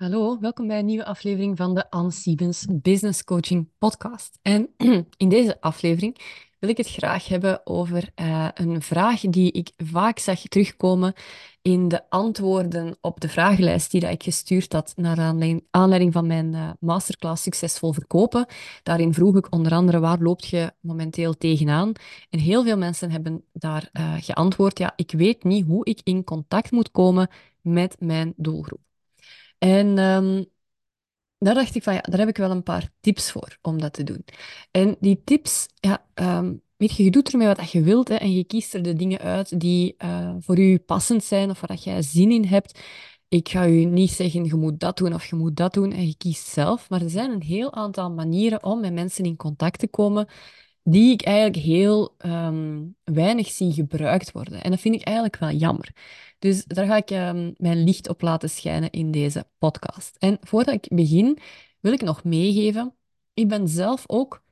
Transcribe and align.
Hallo, 0.00 0.38
welkom 0.40 0.66
bij 0.66 0.78
een 0.78 0.84
nieuwe 0.84 1.04
aflevering 1.04 1.56
van 1.56 1.74
de 1.74 1.90
Anne 1.90 2.10
Siebens 2.10 2.66
Business 2.70 3.24
Coaching 3.24 3.68
Podcast. 3.78 4.38
En 4.42 4.68
in 5.16 5.28
deze 5.28 5.60
aflevering 5.60 6.16
wil 6.58 6.70
ik 6.70 6.76
het 6.76 6.88
graag 6.88 7.28
hebben 7.28 7.66
over 7.66 8.08
uh, 8.20 8.48
een 8.54 8.82
vraag 8.82 9.20
die 9.20 9.52
ik 9.52 9.70
vaak 9.76 10.18
zag 10.18 10.40
terugkomen 10.40 11.12
in 11.62 11.88
de 11.88 12.10
antwoorden 12.10 12.96
op 13.00 13.20
de 13.20 13.28
vragenlijst 13.28 13.90
die 13.90 14.00
dat 14.00 14.10
ik 14.10 14.22
gestuurd 14.22 14.72
had 14.72 14.92
naar 14.96 15.34
aanleiding 15.70 16.12
van 16.12 16.26
mijn 16.26 16.52
uh, 16.52 16.70
masterclass 16.78 17.42
Succesvol 17.42 17.92
Verkopen. 17.92 18.46
Daarin 18.82 19.14
vroeg 19.14 19.36
ik 19.36 19.54
onder 19.54 19.72
andere 19.72 20.00
waar 20.00 20.18
loopt 20.18 20.46
je 20.46 20.72
momenteel 20.80 21.36
tegenaan? 21.36 21.92
En 22.30 22.38
heel 22.38 22.64
veel 22.64 22.78
mensen 22.78 23.10
hebben 23.10 23.44
daar 23.52 23.90
uh, 23.92 24.14
geantwoord, 24.18 24.78
ja, 24.78 24.92
ik 24.96 25.10
weet 25.10 25.44
niet 25.44 25.66
hoe 25.66 25.84
ik 25.84 26.00
in 26.04 26.24
contact 26.24 26.70
moet 26.70 26.90
komen 26.90 27.28
met 27.60 27.96
mijn 27.98 28.32
doelgroep. 28.36 28.89
En 29.60 29.98
um, 29.98 30.46
daar 31.38 31.54
dacht 31.54 31.74
ik 31.74 31.82
van, 31.82 31.94
ja, 31.94 32.00
daar 32.00 32.18
heb 32.18 32.28
ik 32.28 32.36
wel 32.36 32.50
een 32.50 32.62
paar 32.62 32.90
tips 33.00 33.30
voor 33.30 33.58
om 33.62 33.80
dat 33.80 33.92
te 33.92 34.04
doen. 34.04 34.24
En 34.70 34.96
die 35.00 35.22
tips, 35.24 35.66
ja, 35.74 36.06
weet 36.76 36.96
je, 36.96 37.10
doet 37.10 37.32
ermee 37.32 37.46
wat 37.46 37.70
je 37.70 37.82
wilt 37.82 38.08
hè, 38.08 38.14
en 38.14 38.32
je 38.32 38.44
kiest 38.44 38.74
er 38.74 38.82
de 38.82 38.94
dingen 38.94 39.18
uit 39.18 39.60
die 39.60 39.94
uh, 39.98 40.34
voor 40.38 40.58
u 40.58 40.78
passend 40.78 41.24
zijn 41.24 41.50
of 41.50 41.60
waar 41.60 41.76
jij 41.76 42.02
zin 42.02 42.30
in 42.30 42.44
hebt. 42.44 42.80
Ik 43.28 43.48
ga 43.48 43.66
u 43.66 43.84
niet 43.84 44.10
zeggen, 44.10 44.44
je 44.44 44.54
moet 44.54 44.80
dat 44.80 44.96
doen 44.96 45.14
of 45.14 45.24
je 45.26 45.36
moet 45.36 45.56
dat 45.56 45.74
doen 45.74 45.92
en 45.92 46.06
je 46.06 46.16
kiest 46.16 46.46
zelf. 46.46 46.90
Maar 46.90 47.02
er 47.02 47.10
zijn 47.10 47.30
een 47.30 47.42
heel 47.42 47.72
aantal 47.72 48.10
manieren 48.10 48.64
om 48.64 48.80
met 48.80 48.92
mensen 48.92 49.24
in 49.24 49.36
contact 49.36 49.78
te 49.78 49.88
komen 49.88 50.26
die 50.90 51.12
ik 51.12 51.22
eigenlijk 51.22 51.56
heel 51.56 52.14
um, 52.26 52.96
weinig 53.04 53.48
zie 53.48 53.72
gebruikt 53.72 54.32
worden. 54.32 54.62
En 54.62 54.70
dat 54.70 54.80
vind 54.80 54.94
ik 54.94 55.02
eigenlijk 55.02 55.36
wel 55.36 55.50
jammer. 55.50 55.92
Dus 56.38 56.64
daar 56.64 56.86
ga 56.86 56.96
ik 56.96 57.10
um, 57.10 57.54
mijn 57.56 57.84
licht 57.84 58.08
op 58.08 58.20
laten 58.22 58.50
schijnen 58.50 58.90
in 58.90 59.10
deze 59.10 59.46
podcast. 59.58 60.16
En 60.18 60.38
voordat 60.40 60.74
ik 60.74 60.88
begin, 60.88 61.38
wil 61.80 61.92
ik 61.92 62.02
nog 62.02 62.24
meegeven, 62.24 62.94
ik 63.34 63.48
ben 63.48 63.68
zelf 63.68 64.04
ook 64.06 64.42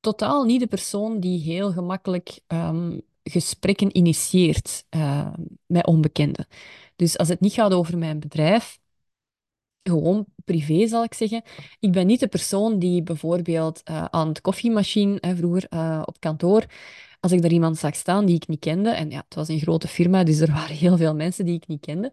totaal 0.00 0.44
niet 0.44 0.60
de 0.60 0.66
persoon 0.66 1.20
die 1.20 1.40
heel 1.40 1.72
gemakkelijk 1.72 2.40
um, 2.48 3.00
gesprekken 3.22 3.96
initieert 3.96 4.84
met 5.66 5.86
onbekenden. 5.86 6.46
Dus 6.96 7.18
als 7.18 7.28
het 7.28 7.40
niet 7.40 7.52
gaat 7.52 7.72
over 7.72 7.98
mijn 7.98 8.20
bedrijf, 8.20 8.78
gewoon 9.88 10.26
privé 10.44 10.86
zal 10.86 11.04
ik 11.04 11.14
zeggen. 11.14 11.42
Ik 11.80 11.92
ben 11.92 12.06
niet 12.06 12.20
de 12.20 12.26
persoon 12.26 12.78
die 12.78 13.02
bijvoorbeeld 13.02 13.82
uh, 13.90 14.04
aan 14.04 14.32
de 14.32 14.40
koffiemachine, 14.40 15.18
vroeger 15.36 15.66
uh, 15.70 16.02
op 16.04 16.20
kantoor, 16.20 16.64
als 17.20 17.32
ik 17.32 17.42
daar 17.42 17.50
iemand 17.50 17.78
zag 17.78 17.94
staan 17.94 18.26
die 18.26 18.36
ik 18.36 18.48
niet 18.48 18.60
kende, 18.60 18.90
en 18.90 19.10
ja, 19.10 19.22
het 19.24 19.34
was 19.34 19.48
een 19.48 19.58
grote 19.58 19.88
firma, 19.88 20.24
dus 20.24 20.40
er 20.40 20.52
waren 20.52 20.76
heel 20.76 20.96
veel 20.96 21.14
mensen 21.14 21.44
die 21.44 21.54
ik 21.54 21.66
niet 21.66 21.80
kende, 21.80 22.12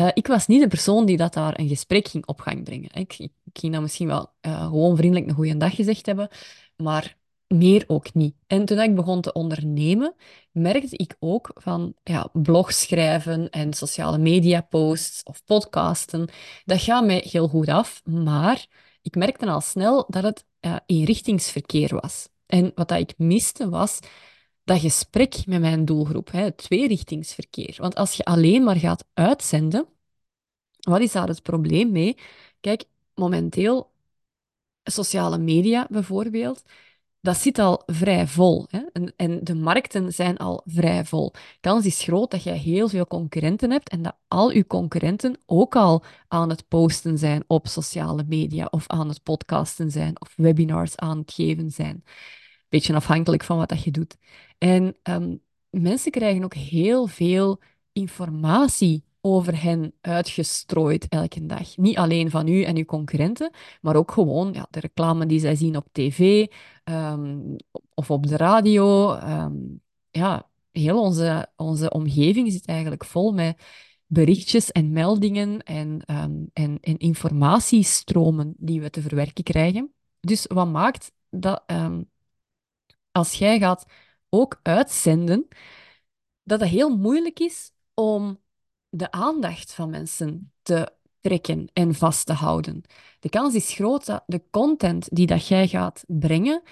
uh, 0.00 0.08
ik 0.14 0.26
was 0.26 0.46
niet 0.46 0.60
de 0.60 0.68
persoon 0.68 1.06
die 1.06 1.16
dat 1.16 1.34
daar 1.34 1.58
een 1.58 1.68
gesprek 1.68 2.08
ging 2.08 2.26
op 2.26 2.40
gang 2.40 2.64
brengen. 2.64 2.90
Ik, 2.92 3.18
ik, 3.18 3.32
ik 3.44 3.58
ging 3.58 3.72
dan 3.72 3.82
misschien 3.82 4.06
wel 4.06 4.30
gewoon 4.42 4.96
vriendelijk 4.96 5.28
een 5.28 5.34
goede 5.34 5.56
dag 5.56 5.74
gezegd 5.74 6.06
hebben, 6.06 6.28
maar 6.76 7.18
meer 7.54 7.84
ook 7.86 8.14
niet. 8.14 8.34
En 8.46 8.64
toen 8.64 8.80
ik 8.80 8.94
begon 8.94 9.20
te 9.20 9.32
ondernemen, 9.32 10.14
merkte 10.52 10.96
ik 10.96 11.16
ook 11.18 11.50
van 11.54 11.94
ja, 12.04 12.28
blogs 12.32 12.80
schrijven 12.80 13.50
en 13.50 13.72
sociale 13.72 14.18
media 14.18 14.60
posts 14.60 15.22
of 15.22 15.44
podcasten, 15.44 16.28
dat 16.64 16.80
gaat 16.80 17.04
mij 17.06 17.24
heel 17.30 17.48
goed 17.48 17.68
af, 17.68 18.02
maar 18.04 18.66
ik 19.02 19.14
merkte 19.14 19.46
al 19.46 19.60
snel 19.60 20.04
dat 20.08 20.22
het 20.22 20.44
ja, 20.60 20.82
eenrichtingsverkeer 20.86 22.00
was. 22.00 22.28
En 22.46 22.72
wat 22.74 22.88
dat 22.88 22.98
ik 22.98 23.14
miste 23.18 23.68
was 23.68 23.98
dat 24.64 24.80
gesprek 24.80 25.46
met 25.46 25.60
mijn 25.60 25.84
doelgroep, 25.84 26.30
hè, 26.30 26.42
het 26.42 26.56
tweerichtingsverkeer. 26.56 27.74
Want 27.78 27.94
als 27.94 28.14
je 28.14 28.24
alleen 28.24 28.62
maar 28.64 28.76
gaat 28.76 29.04
uitzenden, 29.14 29.86
wat 30.80 31.00
is 31.00 31.12
daar 31.12 31.28
het 31.28 31.42
probleem 31.42 31.92
mee? 31.92 32.16
Kijk, 32.60 32.84
momenteel, 33.14 33.90
sociale 34.84 35.38
media 35.38 35.86
bijvoorbeeld, 35.90 36.62
dat 37.20 37.36
zit 37.36 37.58
al 37.58 37.82
vrij 37.86 38.26
vol. 38.26 38.66
Hè? 38.70 38.80
En, 38.92 39.12
en, 39.16 39.44
de 39.44 39.54
markten 39.54 40.12
zijn 40.12 40.36
al 40.36 40.62
vrij 40.64 41.04
vol. 41.04 41.32
Kans 41.60 41.86
is 41.86 42.02
groot 42.02 42.30
dat 42.30 42.42
je 42.42 42.50
heel 42.50 42.88
veel 42.88 43.06
concurrenten 43.06 43.70
hebt 43.70 43.88
en 43.88 44.02
dat 44.02 44.16
al 44.28 44.50
uw 44.50 44.64
concurrenten 44.66 45.38
ook 45.46 45.76
al 45.76 46.04
aan 46.28 46.48
het 46.48 46.68
posten 46.68 47.18
zijn 47.18 47.44
op 47.46 47.66
sociale 47.66 48.24
media 48.28 48.66
of 48.70 48.86
aan 48.86 49.08
het 49.08 49.22
podcasten 49.22 49.90
zijn 49.90 50.20
of 50.20 50.32
webinars 50.36 50.96
aan 50.96 51.18
het 51.18 51.32
geven 51.32 51.70
zijn. 51.70 52.04
Beetje 52.68 52.94
afhankelijk 52.94 53.44
van 53.44 53.56
wat 53.56 53.68
dat 53.68 53.82
je 53.82 53.90
doet. 53.90 54.16
En 54.58 54.96
um, 55.02 55.42
mensen 55.70 56.10
krijgen 56.10 56.44
ook 56.44 56.54
heel 56.54 57.06
veel 57.06 57.60
informatie 57.92 59.04
over 59.20 59.62
hen 59.62 59.92
uitgestrooid 60.00 61.08
elke 61.08 61.46
dag. 61.46 61.76
Niet 61.76 61.96
alleen 61.96 62.30
van 62.30 62.48
u 62.48 62.62
en 62.62 62.76
uw 62.76 62.84
concurrenten, 62.84 63.50
maar 63.80 63.96
ook 63.96 64.10
gewoon 64.10 64.52
ja, 64.52 64.66
de 64.70 64.80
reclame 64.80 65.26
die 65.26 65.40
zij 65.40 65.54
zien 65.54 65.76
op 65.76 65.86
tv 65.92 66.46
um, 66.84 67.56
of 67.94 68.10
op 68.10 68.26
de 68.26 68.36
radio. 68.36 69.14
Um, 69.14 69.80
ja, 70.10 70.48
heel 70.70 71.02
onze, 71.02 71.48
onze 71.56 71.90
omgeving 71.90 72.52
zit 72.52 72.66
eigenlijk 72.66 73.04
vol 73.04 73.32
met 73.32 73.62
berichtjes 74.06 74.72
en 74.72 74.92
meldingen 74.92 75.62
en, 75.62 76.02
um, 76.06 76.50
en, 76.52 76.78
en 76.80 76.96
informatiestromen 76.98 78.54
die 78.56 78.80
we 78.80 78.90
te 78.90 79.02
verwerken 79.02 79.44
krijgen. 79.44 79.92
Dus 80.20 80.46
wat 80.46 80.68
maakt 80.68 81.12
dat 81.30 81.62
als 83.12 83.32
jij 83.32 83.58
gaat 83.58 83.84
ook 84.28 84.60
uitzenden, 84.62 85.48
dat 86.42 86.60
het 86.60 86.68
heel 86.68 86.96
moeilijk 86.96 87.40
is 87.40 87.72
om 87.94 88.38
de 88.90 89.10
aandacht 89.10 89.72
van 89.72 89.90
mensen 89.90 90.52
te 90.62 90.92
trekken 91.20 91.70
en 91.72 91.94
vast 91.94 92.26
te 92.26 92.32
houden. 92.32 92.82
De 93.20 93.28
kans 93.28 93.54
is 93.54 93.72
groot 93.72 94.06
dat 94.06 94.22
de 94.26 94.42
content 94.50 95.08
die 95.12 95.26
dat 95.26 95.46
jij 95.46 95.68
gaat 95.68 96.04
brengen, 96.06 96.62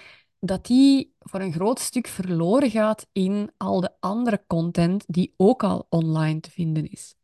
dat 0.40 0.66
die 0.66 1.14
voor 1.18 1.40
een 1.40 1.52
groot 1.52 1.80
stuk 1.80 2.06
verloren 2.06 2.70
gaat 2.70 3.06
in 3.12 3.50
al 3.56 3.80
de 3.80 3.90
andere 4.00 4.44
content 4.46 5.04
die 5.06 5.34
ook 5.36 5.62
al 5.62 5.86
online 5.88 6.40
te 6.40 6.50
vinden 6.50 6.90
is. 6.90 7.14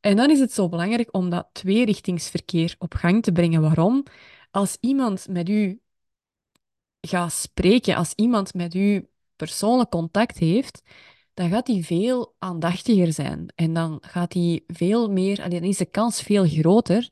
En 0.00 0.16
dan 0.16 0.30
is 0.30 0.40
het 0.40 0.52
zo 0.52 0.68
belangrijk 0.68 1.14
om 1.14 1.30
dat 1.30 1.48
tweerichtingsverkeer 1.52 2.74
op 2.78 2.94
gang 2.94 3.22
te 3.22 3.32
brengen. 3.32 3.60
Waarom? 3.60 4.02
Als 4.50 4.76
iemand 4.80 5.28
met 5.28 5.48
u 5.48 5.80
gaat 7.00 7.32
spreken, 7.32 7.96
als 7.96 8.12
iemand 8.14 8.54
met 8.54 8.74
u 8.74 9.08
persoonlijk 9.36 9.90
contact 9.90 10.38
heeft, 10.38 10.82
dan 11.36 11.48
gaat 11.48 11.66
hij 11.66 11.82
veel 11.82 12.34
aandachtiger 12.38 13.12
zijn. 13.12 13.46
En 13.54 13.72
dan 13.72 13.98
gaat 14.00 14.32
hij 14.32 14.64
veel 14.66 15.10
meer, 15.10 15.50
dan 15.50 15.62
is 15.62 15.76
de 15.76 15.84
kans 15.84 16.22
veel 16.22 16.46
groter 16.46 17.08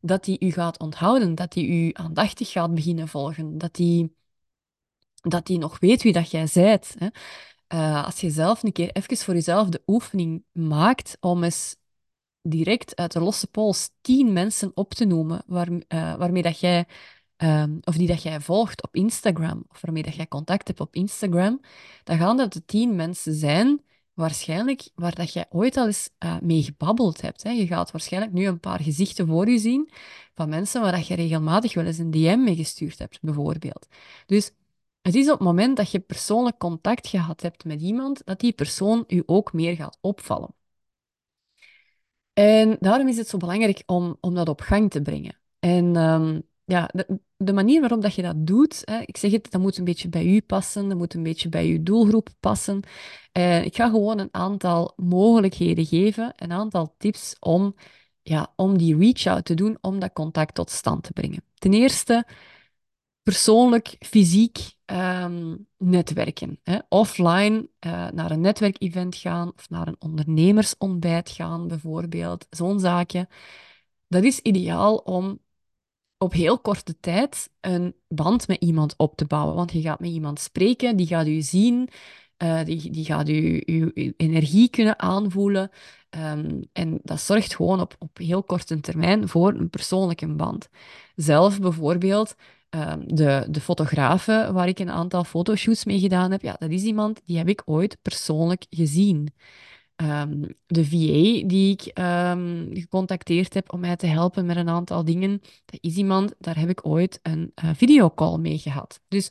dat 0.00 0.26
hij 0.26 0.36
u 0.38 0.52
gaat 0.52 0.78
onthouden, 0.78 1.34
dat 1.34 1.54
hij 1.54 1.64
u 1.64 1.90
aandachtig 1.92 2.50
gaat 2.50 2.74
beginnen 2.74 3.08
volgen, 3.08 3.58
dat 3.58 3.76
hij, 3.76 4.10
dat 5.14 5.48
hij 5.48 5.56
nog 5.56 5.78
weet 5.78 6.02
wie 6.02 6.12
dat 6.12 6.30
jij 6.30 6.46
zijt. 6.46 6.94
Uh, 7.74 8.04
als 8.04 8.20
je 8.20 8.30
zelf 8.30 8.62
een 8.62 8.72
keer 8.72 8.90
even 8.92 9.16
voor 9.16 9.34
jezelf 9.34 9.68
de 9.68 9.82
oefening 9.86 10.44
maakt 10.52 11.16
om 11.20 11.44
eens 11.44 11.76
direct 12.42 12.96
uit 12.96 13.12
de 13.12 13.20
losse 13.20 13.46
pols 13.46 13.90
tien 14.00 14.32
mensen 14.32 14.70
op 14.74 14.94
te 14.94 15.04
noemen 15.04 15.42
uh, 15.48 16.14
waarmee 16.16 16.42
dat 16.42 16.60
jij 16.60 16.86
um, 17.36 17.78
of 17.84 17.96
die 17.96 18.06
dat 18.06 18.22
jij 18.22 18.40
volgt 18.40 18.82
op 18.82 18.94
Instagram, 18.94 19.64
of 19.68 19.80
waarmee 19.80 20.02
dat 20.02 20.14
jij 20.14 20.28
contact 20.28 20.66
hebt 20.66 20.80
op 20.80 20.94
Instagram, 20.94 21.60
dan 22.04 22.18
gaan 22.18 22.36
dat 22.36 22.52
de 22.52 22.64
tien 22.64 22.94
mensen 22.94 23.34
zijn, 23.34 23.80
waarschijnlijk, 24.14 24.88
waar 24.94 25.14
dat 25.14 25.32
jij 25.32 25.46
ooit 25.50 25.76
al 25.76 25.86
eens 25.86 26.10
uh, 26.24 26.40
mee 26.40 26.62
gebabbeld 26.62 27.20
hebt. 27.20 27.42
Hè. 27.42 27.50
Je 27.50 27.66
gaat 27.66 27.90
waarschijnlijk 27.90 28.32
nu 28.32 28.46
een 28.46 28.60
paar 28.60 28.80
gezichten 28.80 29.26
voor 29.26 29.48
je 29.48 29.58
zien 29.58 29.90
van 30.34 30.48
mensen 30.48 30.80
waar 30.80 30.92
dat 30.92 31.06
je 31.06 31.14
regelmatig 31.14 31.74
wel 31.74 31.84
eens 31.84 31.98
een 31.98 32.10
DM 32.10 32.42
mee 32.42 32.56
gestuurd 32.56 32.98
hebt, 32.98 33.18
bijvoorbeeld. 33.20 33.86
Dus 34.26 34.52
het 35.02 35.14
is 35.14 35.24
op 35.24 35.38
het 35.38 35.48
moment 35.48 35.76
dat 35.76 35.90
je 35.90 36.00
persoonlijk 36.00 36.58
contact 36.58 37.06
gehad 37.06 37.42
hebt 37.42 37.64
met 37.64 37.80
iemand, 37.80 38.22
dat 38.24 38.40
die 38.40 38.52
persoon 38.52 39.04
u 39.06 39.22
ook 39.26 39.52
meer 39.52 39.76
gaat 39.76 39.98
opvallen. 40.00 40.54
En 42.32 42.76
daarom 42.80 43.08
is 43.08 43.16
het 43.16 43.28
zo 43.28 43.36
belangrijk 43.36 43.82
om, 43.86 44.16
om 44.20 44.34
dat 44.34 44.48
op 44.48 44.60
gang 44.60 44.90
te 44.90 45.02
brengen. 45.02 45.38
En 45.58 45.96
um, 45.96 46.42
ja, 46.66 46.90
de, 47.36 47.52
manier 47.52 47.80
waarop 47.80 48.02
dat 48.02 48.14
je 48.14 48.22
dat 48.22 48.46
doet, 48.46 48.82
hè, 48.84 49.00
ik 49.00 49.16
zeg 49.16 49.30
het, 49.30 49.50
dat 49.50 49.60
moet 49.60 49.78
een 49.78 49.84
beetje 49.84 50.08
bij 50.08 50.26
u 50.26 50.40
passen, 50.40 50.88
dat 50.88 50.98
moet 50.98 51.14
een 51.14 51.22
beetje 51.22 51.48
bij 51.48 51.66
uw 51.66 51.82
doelgroep 51.82 52.28
passen. 52.40 52.82
Uh, 53.32 53.64
ik 53.64 53.76
ga 53.76 53.88
gewoon 53.88 54.18
een 54.18 54.34
aantal 54.34 54.92
mogelijkheden 54.96 55.86
geven, 55.86 56.32
een 56.36 56.52
aantal 56.52 56.94
tips 56.98 57.36
om, 57.40 57.74
ja, 58.22 58.52
om 58.56 58.78
die 58.78 58.96
reach-out 58.96 59.44
te 59.44 59.54
doen, 59.54 59.78
om 59.80 59.98
dat 59.98 60.12
contact 60.12 60.54
tot 60.54 60.70
stand 60.70 61.02
te 61.02 61.12
brengen. 61.12 61.44
Ten 61.54 61.72
eerste, 61.72 62.26
persoonlijk, 63.22 63.96
fysiek 63.98 64.58
um, 64.86 65.66
netwerken. 65.76 66.60
Hè. 66.62 66.78
Offline 66.88 67.68
uh, 67.86 68.10
naar 68.10 68.30
een 68.30 68.40
netwerkevent 68.40 69.16
gaan 69.16 69.52
of 69.56 69.68
naar 69.70 69.88
een 69.88 69.96
ondernemersontbijt 69.98 71.30
gaan, 71.30 71.68
bijvoorbeeld. 71.68 72.46
Zo'n 72.50 72.80
zaakje. 72.80 73.28
Dat 74.08 74.24
is 74.24 74.38
ideaal 74.40 74.96
om 74.96 75.40
op 76.18 76.32
heel 76.32 76.58
korte 76.58 77.00
tijd 77.00 77.50
een 77.60 77.94
band 78.08 78.48
met 78.48 78.60
iemand 78.60 78.94
op 78.96 79.16
te 79.16 79.24
bouwen. 79.24 79.54
Want 79.54 79.72
je 79.72 79.80
gaat 79.80 80.00
met 80.00 80.10
iemand 80.10 80.40
spreken, 80.40 80.96
die 80.96 81.06
gaat 81.06 81.26
u 81.26 81.42
zien, 81.42 81.88
Uh, 82.42 82.64
die, 82.64 82.90
die 82.90 83.04
gaat 83.04 83.26
je, 83.26 83.62
je, 83.64 84.14
energie 84.16 84.68
kunnen 84.70 84.98
aanvoelen. 84.98 85.70
Um, 86.10 86.60
en 86.72 86.98
dat 87.02 87.20
zorgt 87.20 87.54
gewoon 87.54 87.80
op, 87.80 87.96
op 87.98 88.18
heel 88.18 88.42
korte 88.42 88.80
termijn 88.80 89.28
voor 89.28 89.54
een 89.54 89.70
persoonlijke 89.70 90.26
band. 90.26 90.68
Zelf 91.14 91.60
bijvoorbeeld, 91.60 92.34
um, 92.70 93.14
de, 93.16 93.46
de 93.50 93.60
fotografe 93.60 94.50
waar 94.52 94.68
ik 94.68 94.78
een 94.78 94.90
aantal 94.90 95.24
fotoshoots 95.24 95.84
mee 95.84 95.98
gedaan 95.98 96.30
heb, 96.30 96.42
ja, 96.42 96.56
dat 96.58 96.70
is 96.70 96.82
iemand 96.82 97.20
die 97.24 97.38
heb 97.38 97.48
ik 97.48 97.62
ooit 97.64 97.98
persoonlijk 98.02 98.66
gezien. 98.70 99.32
Um, 100.02 100.56
de 100.66 100.84
VA 100.84 101.46
die 101.48 101.72
ik 101.72 101.98
um, 101.98 102.70
gecontacteerd 102.72 103.54
heb 103.54 103.72
om 103.72 103.80
mij 103.80 103.96
te 103.96 104.06
helpen 104.06 104.46
met 104.46 104.56
een 104.56 104.68
aantal 104.68 105.04
dingen, 105.04 105.40
dat 105.64 105.78
is 105.80 105.96
iemand, 105.96 106.34
daar 106.38 106.58
heb 106.58 106.68
ik 106.68 106.86
ooit 106.86 107.20
een 107.22 107.52
uh, 107.64 107.70
videocall 107.74 108.38
mee 108.38 108.58
gehad. 108.58 109.00
Dus 109.08 109.30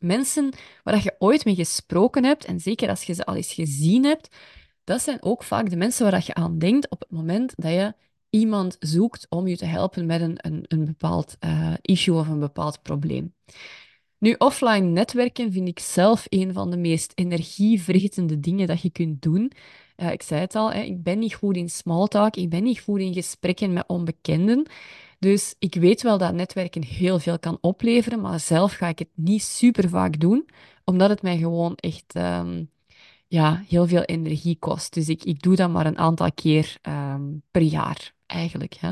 mensen 0.00 0.52
waar 0.82 1.02
je 1.02 1.14
ooit 1.18 1.44
mee 1.44 1.54
gesproken 1.54 2.24
hebt, 2.24 2.44
en 2.44 2.60
zeker 2.60 2.88
als 2.88 3.02
je 3.02 3.12
ze 3.12 3.24
al 3.24 3.34
eens 3.34 3.52
gezien 3.52 4.04
hebt, 4.04 4.36
dat 4.84 5.02
zijn 5.02 5.22
ook 5.22 5.42
vaak 5.42 5.70
de 5.70 5.76
mensen 5.76 6.10
waar 6.10 6.22
je 6.26 6.34
aan 6.34 6.58
denkt 6.58 6.90
op 6.90 7.00
het 7.00 7.10
moment 7.10 7.52
dat 7.56 7.72
je 7.72 7.94
iemand 8.30 8.76
zoekt 8.78 9.26
om 9.28 9.46
je 9.46 9.56
te 9.56 9.64
helpen 9.64 10.06
met 10.06 10.20
een, 10.20 10.36
een, 10.36 10.64
een 10.68 10.84
bepaald 10.84 11.36
uh, 11.44 11.74
issue 11.82 12.18
of 12.18 12.28
een 12.28 12.40
bepaald 12.40 12.82
probleem. 12.82 13.34
Nu, 14.22 14.34
offline 14.38 14.86
netwerken 14.86 15.52
vind 15.52 15.68
ik 15.68 15.78
zelf 15.78 16.26
een 16.28 16.52
van 16.52 16.70
de 16.70 16.76
meest 16.76 17.12
energievretende 17.14 18.40
dingen 18.40 18.66
dat 18.66 18.82
je 18.82 18.90
kunt 18.90 19.22
doen. 19.22 19.52
Uh, 19.96 20.12
ik 20.12 20.22
zei 20.22 20.40
het 20.40 20.54
al, 20.54 20.72
hè, 20.72 20.80
ik 20.80 21.02
ben 21.02 21.18
niet 21.18 21.34
goed 21.34 21.56
in 21.56 21.68
small 21.68 22.06
talk, 22.06 22.36
ik 22.36 22.50
ben 22.50 22.62
niet 22.62 22.80
goed 22.80 23.00
in 23.00 23.12
gesprekken 23.12 23.72
met 23.72 23.84
onbekenden. 23.86 24.66
Dus 25.18 25.54
ik 25.58 25.74
weet 25.74 26.02
wel 26.02 26.18
dat 26.18 26.34
netwerken 26.34 26.84
heel 26.84 27.18
veel 27.18 27.38
kan 27.38 27.58
opleveren, 27.60 28.20
maar 28.20 28.40
zelf 28.40 28.72
ga 28.72 28.88
ik 28.88 28.98
het 28.98 29.10
niet 29.14 29.42
super 29.42 29.88
vaak 29.88 30.20
doen, 30.20 30.48
omdat 30.84 31.10
het 31.10 31.22
mij 31.22 31.38
gewoon 31.38 31.74
echt 31.74 32.16
um, 32.16 32.70
ja, 33.28 33.64
heel 33.68 33.86
veel 33.86 34.02
energie 34.02 34.56
kost. 34.58 34.94
Dus 34.94 35.08
ik, 35.08 35.24
ik 35.24 35.42
doe 35.42 35.56
dat 35.56 35.70
maar 35.70 35.86
een 35.86 35.98
aantal 35.98 36.32
keer 36.32 36.76
um, 36.82 37.42
per 37.50 37.62
jaar, 37.62 38.14
eigenlijk. 38.26 38.74
Hè. 38.74 38.90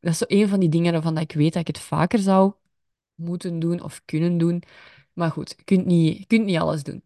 Dat 0.00 0.12
is 0.12 0.18
zo 0.18 0.24
een 0.26 0.48
van 0.48 0.60
die 0.60 0.68
dingen 0.68 0.92
waarvan 0.92 1.18
ik 1.18 1.32
weet 1.32 1.52
dat 1.52 1.68
ik 1.68 1.74
het 1.74 1.84
vaker 1.84 2.18
zou 2.18 2.52
moeten 3.20 3.58
doen 3.58 3.82
of 3.82 4.02
kunnen 4.04 4.38
doen. 4.38 4.62
Maar 5.12 5.30
goed, 5.30 5.54
je 5.56 5.64
kunt 5.64 5.86
niet, 5.86 6.26
kunt 6.26 6.44
niet 6.44 6.58
alles 6.58 6.82
doen. 6.82 7.02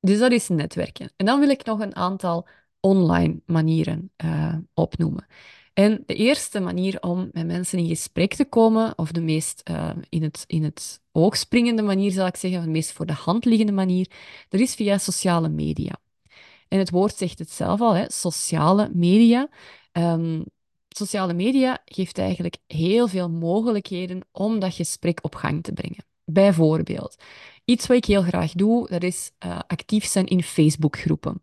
Dus 0.00 0.18
dat 0.18 0.32
is 0.32 0.48
netwerken. 0.48 1.12
En 1.16 1.26
dan 1.26 1.40
wil 1.40 1.48
ik 1.48 1.64
nog 1.64 1.80
een 1.80 1.96
aantal 1.96 2.48
online 2.80 3.40
manieren 3.46 4.10
uh, 4.24 4.56
opnoemen. 4.74 5.26
En 5.74 6.02
de 6.06 6.14
eerste 6.14 6.60
manier 6.60 7.00
om 7.00 7.28
met 7.32 7.46
mensen 7.46 7.78
in 7.78 7.86
gesprek 7.86 8.34
te 8.34 8.44
komen, 8.44 8.98
of 8.98 9.12
de 9.12 9.20
meest 9.20 9.62
uh, 9.70 9.90
in, 10.08 10.22
het, 10.22 10.44
in 10.46 10.64
het 10.64 11.02
oog 11.12 11.36
springende 11.36 11.82
manier, 11.82 12.10
zal 12.10 12.26
ik 12.26 12.36
zeggen, 12.36 12.58
of 12.58 12.64
de 12.64 12.70
meest 12.70 12.92
voor 12.92 13.06
de 13.06 13.12
hand 13.12 13.44
liggende 13.44 13.72
manier, 13.72 14.10
dat 14.48 14.60
is 14.60 14.74
via 14.74 14.98
sociale 14.98 15.48
media. 15.48 15.96
En 16.68 16.78
het 16.78 16.90
woord 16.90 17.16
zegt 17.16 17.38
het 17.38 17.50
zelf 17.50 17.80
al, 17.80 17.94
hè, 17.94 18.04
sociale 18.10 18.90
media. 18.92 19.48
Um, 19.92 20.44
sociale 20.96 21.34
media 21.34 21.82
geeft 21.84 22.18
eigenlijk 22.18 22.56
heel 22.66 23.08
veel 23.08 23.30
mogelijkheden 23.30 24.20
om 24.32 24.58
dat 24.58 24.74
gesprek 24.74 25.18
op 25.22 25.34
gang 25.34 25.62
te 25.62 25.72
brengen. 25.72 26.04
Bijvoorbeeld, 26.24 27.16
iets 27.64 27.86
wat 27.86 27.96
ik 27.96 28.04
heel 28.04 28.22
graag 28.22 28.52
doe, 28.52 28.88
dat 28.88 29.02
is 29.02 29.30
uh, 29.46 29.58
actief 29.66 30.04
zijn 30.04 30.26
in 30.26 30.42
Facebookgroepen. 30.42 31.42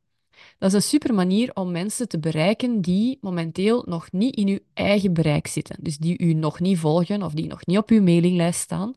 Dat 0.58 0.70
is 0.70 0.76
een 0.76 0.82
super 0.82 1.14
manier 1.14 1.52
om 1.54 1.72
mensen 1.72 2.08
te 2.08 2.20
bereiken 2.20 2.82
die 2.82 3.18
momenteel 3.22 3.84
nog 3.88 4.12
niet 4.12 4.36
in 4.36 4.48
uw 4.48 4.60
eigen 4.74 5.14
bereik 5.14 5.48
zitten. 5.48 5.78
Dus 5.80 5.98
die 5.98 6.18
u 6.18 6.34
nog 6.34 6.60
niet 6.60 6.78
volgen 6.78 7.24
of 7.24 7.34
die 7.34 7.48
nog 7.48 7.66
niet 7.66 7.78
op 7.78 7.90
uw 7.90 8.02
mailinglijst 8.02 8.60
staan. 8.60 8.94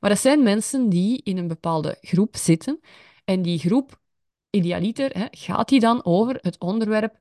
Maar 0.00 0.10
dat 0.10 0.18
zijn 0.18 0.42
mensen 0.42 0.88
die 0.88 1.20
in 1.22 1.38
een 1.38 1.48
bepaalde 1.48 1.98
groep 2.00 2.36
zitten. 2.36 2.80
En 3.24 3.42
die 3.42 3.58
groep, 3.58 4.00
idealiter, 4.50 5.10
hè, 5.18 5.26
gaat 5.30 5.68
die 5.68 5.80
dan 5.80 6.04
over 6.04 6.38
het 6.40 6.58
onderwerp 6.58 7.18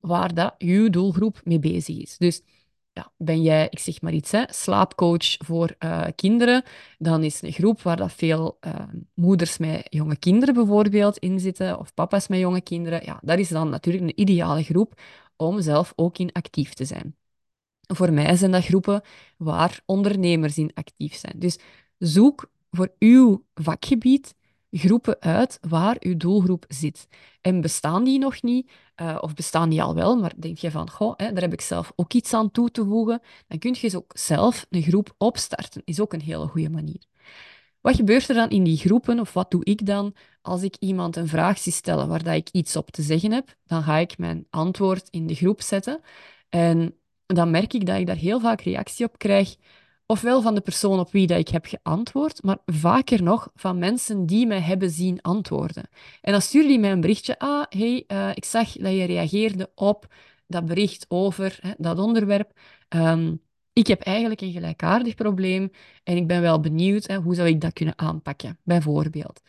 waar 0.00 0.34
dat 0.34 0.54
uw 0.58 0.90
doelgroep 0.90 1.40
mee 1.44 1.58
bezig 1.58 1.98
is. 1.98 2.18
Dus 2.18 2.42
ja, 2.92 3.12
ben 3.16 3.42
jij, 3.42 3.66
ik 3.70 3.78
zeg 3.78 4.00
maar 4.00 4.12
iets, 4.12 4.30
hè, 4.30 4.42
slaapcoach 4.46 5.36
voor 5.38 5.74
uh, 5.78 6.06
kinderen, 6.14 6.62
dan 6.98 7.22
is 7.24 7.42
een 7.42 7.52
groep 7.52 7.82
waar 7.82 7.96
dat 7.96 8.12
veel 8.12 8.58
uh, 8.66 8.74
moeders 9.14 9.58
met 9.58 9.86
jonge 9.90 10.16
kinderen 10.16 10.54
bijvoorbeeld 10.54 11.18
in 11.18 11.40
zitten, 11.40 11.78
of 11.78 11.94
papa's 11.94 12.28
met 12.28 12.38
jonge 12.38 12.60
kinderen. 12.60 13.04
Ja, 13.04 13.20
dat 13.22 13.38
is 13.38 13.48
dan 13.48 13.68
natuurlijk 13.68 14.04
een 14.04 14.20
ideale 14.20 14.62
groep 14.62 15.00
om 15.36 15.60
zelf 15.60 15.92
ook 15.96 16.18
in 16.18 16.32
actief 16.32 16.74
te 16.74 16.84
zijn. 16.84 17.16
Voor 17.94 18.12
mij 18.12 18.36
zijn 18.36 18.50
dat 18.50 18.64
groepen 18.64 19.02
waar 19.36 19.80
ondernemers 19.86 20.58
in 20.58 20.70
actief 20.74 21.14
zijn. 21.14 21.34
Dus 21.38 21.58
zoek 21.98 22.50
voor 22.70 22.92
uw 22.98 23.44
vakgebied 23.54 24.34
groepen 24.70 25.20
uit 25.20 25.58
waar 25.68 25.96
uw 26.00 26.16
doelgroep 26.16 26.64
zit. 26.68 27.06
En 27.40 27.60
bestaan 27.60 28.04
die 28.04 28.18
nog 28.18 28.42
niet, 28.42 28.70
uh, 29.02 29.18
of 29.20 29.34
bestaan 29.34 29.68
die 29.68 29.82
al 29.82 29.94
wel, 29.94 30.16
maar 30.16 30.32
denk 30.36 30.58
je 30.58 30.70
van, 30.70 30.90
goh, 30.90 31.12
hè, 31.16 31.32
daar 31.32 31.42
heb 31.42 31.52
ik 31.52 31.60
zelf 31.60 31.92
ook 31.96 32.12
iets 32.12 32.34
aan 32.34 32.50
toe 32.50 32.70
te 32.70 32.84
voegen, 32.84 33.20
dan 33.46 33.58
kun 33.58 33.76
je 33.80 33.96
ook 33.96 34.12
zelf 34.14 34.66
een 34.70 34.82
groep 34.82 35.14
opstarten. 35.18 35.82
Is 35.84 36.00
ook 36.00 36.12
een 36.12 36.20
hele 36.20 36.46
goede 36.46 36.70
manier. 36.70 37.08
Wat 37.80 37.96
gebeurt 37.96 38.28
er 38.28 38.34
dan 38.34 38.50
in 38.50 38.64
die 38.64 38.76
groepen, 38.76 39.20
of 39.20 39.32
wat 39.32 39.50
doe 39.50 39.64
ik 39.64 39.86
dan 39.86 40.14
als 40.42 40.62
ik 40.62 40.76
iemand 40.78 41.16
een 41.16 41.28
vraag 41.28 41.58
zie 41.58 41.72
stellen 41.72 42.08
waar 42.08 42.22
dat 42.22 42.34
ik 42.34 42.48
iets 42.52 42.76
op 42.76 42.90
te 42.90 43.02
zeggen 43.02 43.32
heb? 43.32 43.56
Dan 43.64 43.82
ga 43.82 43.96
ik 43.96 44.18
mijn 44.18 44.46
antwoord 44.50 45.08
in 45.10 45.26
de 45.26 45.34
groep 45.34 45.62
zetten. 45.62 46.00
En 46.48 46.94
dan 47.26 47.50
merk 47.50 47.72
ik 47.72 47.86
dat 47.86 47.98
ik 47.98 48.06
daar 48.06 48.16
heel 48.16 48.40
vaak 48.40 48.60
reactie 48.60 49.06
op 49.06 49.18
krijg 49.18 49.56
ofwel 50.10 50.42
van 50.42 50.54
de 50.54 50.60
persoon 50.60 50.98
op 50.98 51.12
wie 51.12 51.26
dat 51.26 51.38
ik 51.38 51.48
heb 51.48 51.66
geantwoord, 51.66 52.42
maar 52.42 52.58
vaker 52.66 53.22
nog 53.22 53.50
van 53.54 53.78
mensen 53.78 54.26
die 54.26 54.46
mij 54.46 54.60
hebben 54.60 54.90
zien 54.90 55.22
antwoorden. 55.22 55.88
En 56.20 56.32
dan 56.32 56.40
stuurde 56.40 56.68
die 56.68 56.78
mij 56.78 56.92
een 56.92 57.00
berichtje, 57.00 57.38
ah, 57.38 57.64
hey, 57.68 58.04
uh, 58.08 58.30
ik 58.34 58.44
zag 58.44 58.72
dat 58.72 58.92
je 58.92 59.04
reageerde 59.04 59.70
op 59.74 60.06
dat 60.46 60.66
bericht 60.66 61.06
over 61.08 61.58
hè, 61.60 61.70
dat 61.76 61.98
onderwerp. 61.98 62.52
Um, 62.88 63.40
ik 63.72 63.86
heb 63.86 64.00
eigenlijk 64.00 64.40
een 64.40 64.52
gelijkaardig 64.52 65.14
probleem 65.14 65.70
en 66.04 66.16
ik 66.16 66.26
ben 66.26 66.40
wel 66.40 66.60
benieuwd, 66.60 67.06
hè, 67.06 67.16
hoe 67.16 67.34
zou 67.34 67.48
ik 67.48 67.60
dat 67.60 67.72
kunnen 67.72 67.98
aanpakken, 67.98 68.58
bijvoorbeeld. 68.62 69.40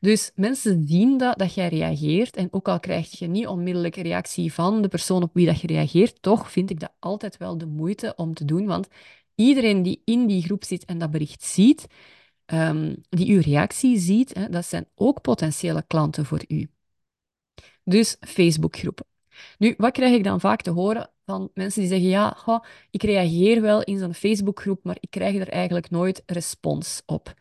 Dus 0.00 0.30
mensen 0.34 0.84
zien 0.86 1.18
dat, 1.18 1.38
dat 1.38 1.54
jij 1.54 1.68
reageert 1.68 2.36
en 2.36 2.48
ook 2.50 2.68
al 2.68 2.80
krijg 2.80 3.18
je 3.18 3.26
niet 3.26 3.46
onmiddellijk 3.46 3.96
reactie 3.96 4.52
van 4.52 4.82
de 4.82 4.88
persoon 4.88 5.22
op 5.22 5.34
wie 5.34 5.46
dat 5.46 5.60
je 5.60 5.66
reageert, 5.66 6.22
toch 6.22 6.50
vind 6.50 6.70
ik 6.70 6.80
dat 6.80 6.92
altijd 6.98 7.36
wel 7.36 7.58
de 7.58 7.66
moeite 7.66 8.12
om 8.16 8.34
te 8.34 8.44
doen, 8.44 8.66
want 8.66 8.88
iedereen 9.34 9.82
die 9.82 10.02
in 10.04 10.26
die 10.26 10.42
groep 10.42 10.64
zit 10.64 10.84
en 10.84 10.98
dat 10.98 11.10
bericht 11.10 11.42
ziet, 11.42 11.86
um, 12.46 12.96
die 13.08 13.34
uw 13.34 13.40
reactie 13.40 13.98
ziet, 13.98 14.34
hè, 14.34 14.48
dat 14.48 14.64
zijn 14.66 14.86
ook 14.94 15.20
potentiële 15.20 15.84
klanten 15.86 16.24
voor 16.24 16.44
u. 16.48 16.68
Dus 17.84 18.16
Facebookgroepen. 18.20 19.06
Nu, 19.58 19.74
wat 19.76 19.92
krijg 19.92 20.14
ik 20.14 20.24
dan 20.24 20.40
vaak 20.40 20.62
te 20.62 20.70
horen 20.70 21.10
van 21.24 21.50
mensen 21.54 21.80
die 21.80 21.90
zeggen, 21.90 22.08
ja, 22.08 22.62
ik 22.90 23.02
reageer 23.02 23.60
wel 23.60 23.82
in 23.82 23.98
zo'n 23.98 24.14
Facebookgroep, 24.14 24.84
maar 24.84 24.96
ik 25.00 25.10
krijg 25.10 25.36
er 25.36 25.48
eigenlijk 25.48 25.90
nooit 25.90 26.22
respons 26.26 27.02
op. 27.06 27.34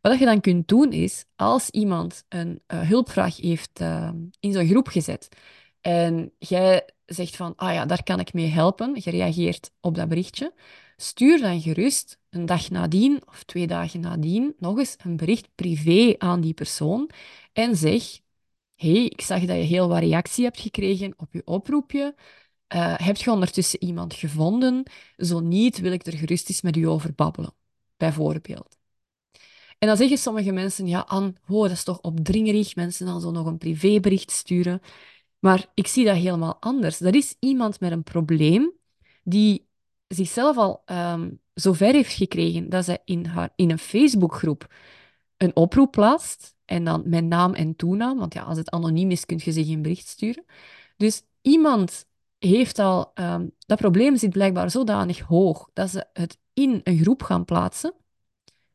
Wat 0.00 0.18
je 0.18 0.24
dan 0.24 0.40
kunt 0.40 0.68
doen 0.68 0.92
is, 0.92 1.24
als 1.36 1.70
iemand 1.70 2.24
een 2.28 2.62
uh, 2.68 2.88
hulpvraag 2.88 3.36
heeft 3.36 3.80
uh, 3.80 4.10
in 4.40 4.52
zo'n 4.52 4.66
groep 4.66 4.88
gezet 4.88 5.28
en 5.80 6.32
jij 6.38 6.88
zegt 7.06 7.36
van, 7.36 7.52
ah 7.56 7.74
ja, 7.74 7.86
daar 7.86 8.02
kan 8.02 8.20
ik 8.20 8.32
mee 8.32 8.46
helpen, 8.46 8.92
je 8.94 9.10
reageert 9.10 9.70
op 9.80 9.94
dat 9.94 10.08
berichtje, 10.08 10.52
Stuur 11.02 11.40
dan 11.40 11.60
gerust 11.60 12.18
een 12.30 12.46
dag 12.46 12.70
nadien 12.70 13.22
of 13.28 13.42
twee 13.42 13.66
dagen 13.66 14.00
nadien 14.00 14.54
nog 14.58 14.78
eens 14.78 14.96
een 14.98 15.16
bericht 15.16 15.48
privé 15.54 16.14
aan 16.18 16.40
die 16.40 16.54
persoon 16.54 17.10
en 17.52 17.76
zeg: 17.76 18.20
hey, 18.76 19.04
ik 19.04 19.20
zag 19.20 19.40
dat 19.40 19.56
je 19.56 19.62
heel 19.62 19.88
wat 19.88 19.98
reactie 19.98 20.44
hebt 20.44 20.60
gekregen 20.60 21.14
op 21.16 21.32
je 21.32 21.42
oproepje. 21.44 22.14
Uh, 22.74 22.94
heb 22.96 23.16
je 23.16 23.30
ondertussen 23.30 23.84
iemand 23.84 24.14
gevonden? 24.14 24.82
Zo 25.16 25.40
niet, 25.40 25.78
wil 25.78 25.92
ik 25.92 26.06
er 26.06 26.16
gerust 26.16 26.48
eens 26.48 26.62
met 26.62 26.76
u 26.76 26.88
over 26.88 27.14
babbelen, 27.14 27.54
bijvoorbeeld. 27.96 28.78
En 29.78 29.88
dan 29.88 29.96
zeggen 29.96 30.18
sommige 30.18 30.52
mensen, 30.52 30.86
ja, 30.86 31.00
Anne, 31.00 31.34
oh, 31.48 31.62
dat 31.62 31.70
is 31.70 31.84
toch 31.84 32.00
opdringerig, 32.00 32.76
mensen 32.76 33.06
dan 33.06 33.20
zo 33.20 33.30
nog 33.30 33.46
een 33.46 33.58
privébericht 33.58 34.30
sturen. 34.30 34.80
Maar 35.38 35.66
ik 35.74 35.86
zie 35.86 36.04
dat 36.04 36.16
helemaal 36.16 36.56
anders. 36.60 36.98
Dat 36.98 37.14
is 37.14 37.34
iemand 37.38 37.80
met 37.80 37.92
een 37.92 38.02
probleem 38.02 38.72
die 39.22 39.70
zichzelf 40.14 40.56
al 40.56 40.82
um, 40.86 41.40
zo 41.54 41.72
ver 41.72 41.92
heeft 41.92 42.12
gekregen 42.12 42.68
dat 42.68 42.84
ze 42.84 43.00
in, 43.04 43.26
haar, 43.26 43.52
in 43.56 43.70
een 43.70 43.78
Facebookgroep 43.78 44.74
een 45.36 45.56
oproep 45.56 45.90
plaatst 45.90 46.54
en 46.64 46.84
dan 46.84 47.02
met 47.06 47.24
naam 47.24 47.54
en 47.54 47.76
toenaam, 47.76 48.18
want 48.18 48.34
ja, 48.34 48.42
als 48.42 48.58
het 48.58 48.70
anoniem 48.70 49.10
is, 49.10 49.26
kun 49.26 49.40
je 49.44 49.52
zich 49.52 49.68
een 49.68 49.82
bericht 49.82 50.08
sturen. 50.08 50.44
Dus 50.96 51.22
iemand 51.40 52.06
heeft 52.38 52.78
al, 52.78 53.10
um, 53.14 53.50
dat 53.66 53.78
probleem 53.78 54.16
zit 54.16 54.30
blijkbaar 54.30 54.70
zodanig 54.70 55.20
hoog 55.20 55.70
dat 55.72 55.90
ze 55.90 56.06
het 56.12 56.38
in 56.52 56.80
een 56.84 56.98
groep 56.98 57.22
gaan 57.22 57.44
plaatsen, 57.44 57.94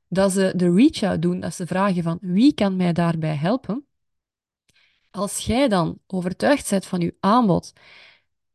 dat 0.08 0.32
ze 0.32 0.54
de 0.56 0.74
reach-out 0.74 1.22
doen, 1.22 1.40
dat 1.40 1.54
ze 1.54 1.68
vragen 1.68 2.04
van 2.04 2.18
wie 2.22 2.54
kan 2.54 2.76
mij 2.76 2.94
daarbij 2.94 3.36
helpen. 3.36 3.86
Als 5.12 5.46
jij 5.46 5.68
dan 5.68 6.00
overtuigd 6.08 6.70
bent 6.70 6.86
van 6.86 7.00
je 7.00 7.16
aanbod 7.20 7.74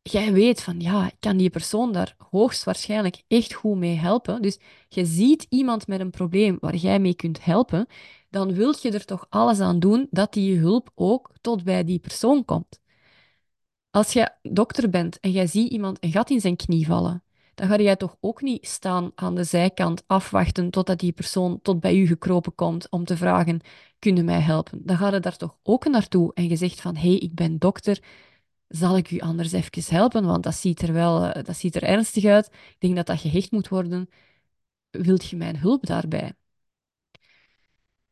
jij 0.03 0.33
weet 0.33 0.63
van 0.63 0.81
ja, 0.81 1.11
kan 1.21 1.37
die 1.37 1.51
persoon 1.51 1.93
daar 1.93 2.15
hoogstwaarschijnlijk 2.31 3.23
echt 3.29 3.53
goed 3.53 3.77
mee 3.77 3.97
helpen. 3.97 4.43
Dus 4.43 4.59
je 4.89 5.05
ziet 5.05 5.47
iemand 5.49 5.87
met 5.87 6.01
een 6.01 6.11
probleem 6.11 6.57
waar 6.61 6.77
jij 6.77 6.99
mee 6.99 7.15
kunt 7.15 7.45
helpen, 7.45 7.87
dan 8.31 8.55
wil 8.55 8.75
je 8.81 8.91
er 8.91 9.05
toch 9.05 9.27
alles 9.29 9.61
aan 9.61 9.81
doen 9.81 10.07
dat 10.11 10.33
die 10.33 10.59
hulp 10.59 10.91
ook 10.95 11.31
tot 11.41 11.65
bij 11.65 11.85
die 11.85 11.99
persoon 11.99 12.45
komt. 12.45 12.81
Als 13.91 14.13
je 14.13 14.31
dokter 14.43 14.91
bent 14.91 15.21
en 15.21 15.31
jij 15.31 15.47
ziet 15.47 15.73
iemand 15.73 15.99
een 16.01 16.13
gat 16.13 16.31
in 16.31 16.41
zijn 16.41 16.57
knie 16.57 16.87
vallen, 16.87 17.23
dan 17.55 17.69
ga 17.69 17.77
jij 17.77 17.97
toch 17.97 18.17
ook 18.21 18.43
niet 18.43 18.67
staan 18.67 19.13
aan 19.15 19.35
de 19.35 19.45
zijkant 19.45 20.03
afwachten 20.07 20.71
totdat 20.71 20.99
die 20.99 21.13
persoon 21.13 21.61
tot 21.63 21.81
bij 21.81 21.97
u 21.97 22.07
gekropen 22.07 22.55
komt 22.55 22.91
om 22.91 23.05
te 23.05 23.17
vragen, 23.17 23.61
kun 23.99 24.17
je 24.17 24.23
mij 24.23 24.41
helpen? 24.41 24.81
Dan 24.85 24.97
ga 24.97 25.15
je 25.15 25.21
daar 25.21 25.37
toch 25.37 25.57
ook 25.63 25.89
naartoe 25.89 26.35
en 26.35 26.49
je 26.49 26.57
zegt 26.57 26.81
van, 26.81 26.97
hé, 26.97 27.09
hey, 27.09 27.19
ik 27.19 27.35
ben 27.35 27.59
dokter, 27.59 27.99
zal 28.73 28.97
ik 28.97 29.11
u 29.11 29.19
anders 29.19 29.53
even 29.53 29.95
helpen? 29.95 30.25
Want 30.25 30.43
dat 30.43 30.55
ziet 30.55 30.83
er 30.83 30.93
wel, 30.93 31.25
eh, 31.25 31.45
dat 31.45 31.57
ziet 31.57 31.75
er 31.75 31.83
ernstig 31.83 32.25
uit. 32.25 32.47
Ik 32.47 32.77
denk 32.79 32.97
dat 32.97 33.07
dat 33.07 33.21
gehecht 33.21 33.51
moet 33.51 33.69
worden. 33.69 34.09
Wilt 34.91 35.29
je 35.29 35.37
mijn 35.37 35.57
hulp 35.59 35.87
daarbij? 35.87 36.33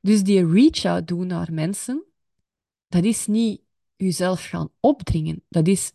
Dus 0.00 0.22
die 0.22 0.46
reach-out 0.46 1.08
doen 1.08 1.26
naar 1.26 1.52
mensen, 1.52 2.04
dat 2.88 3.04
is 3.04 3.26
niet 3.26 3.60
jezelf 3.96 4.44
gaan 4.44 4.70
opdringen. 4.80 5.42
Dat 5.48 5.68
is 5.68 5.92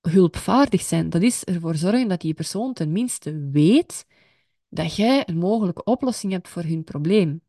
hulpvaardig 0.00 0.82
zijn. 0.82 1.10
Dat 1.10 1.22
is 1.22 1.44
ervoor 1.44 1.74
zorgen 1.74 2.08
dat 2.08 2.20
die 2.20 2.34
persoon 2.34 2.72
tenminste 2.72 3.48
weet 3.50 4.06
dat 4.68 4.96
jij 4.96 5.28
een 5.28 5.38
mogelijke 5.38 5.84
oplossing 5.84 6.32
hebt 6.32 6.48
voor 6.48 6.62
hun 6.62 6.84
probleem. 6.84 7.40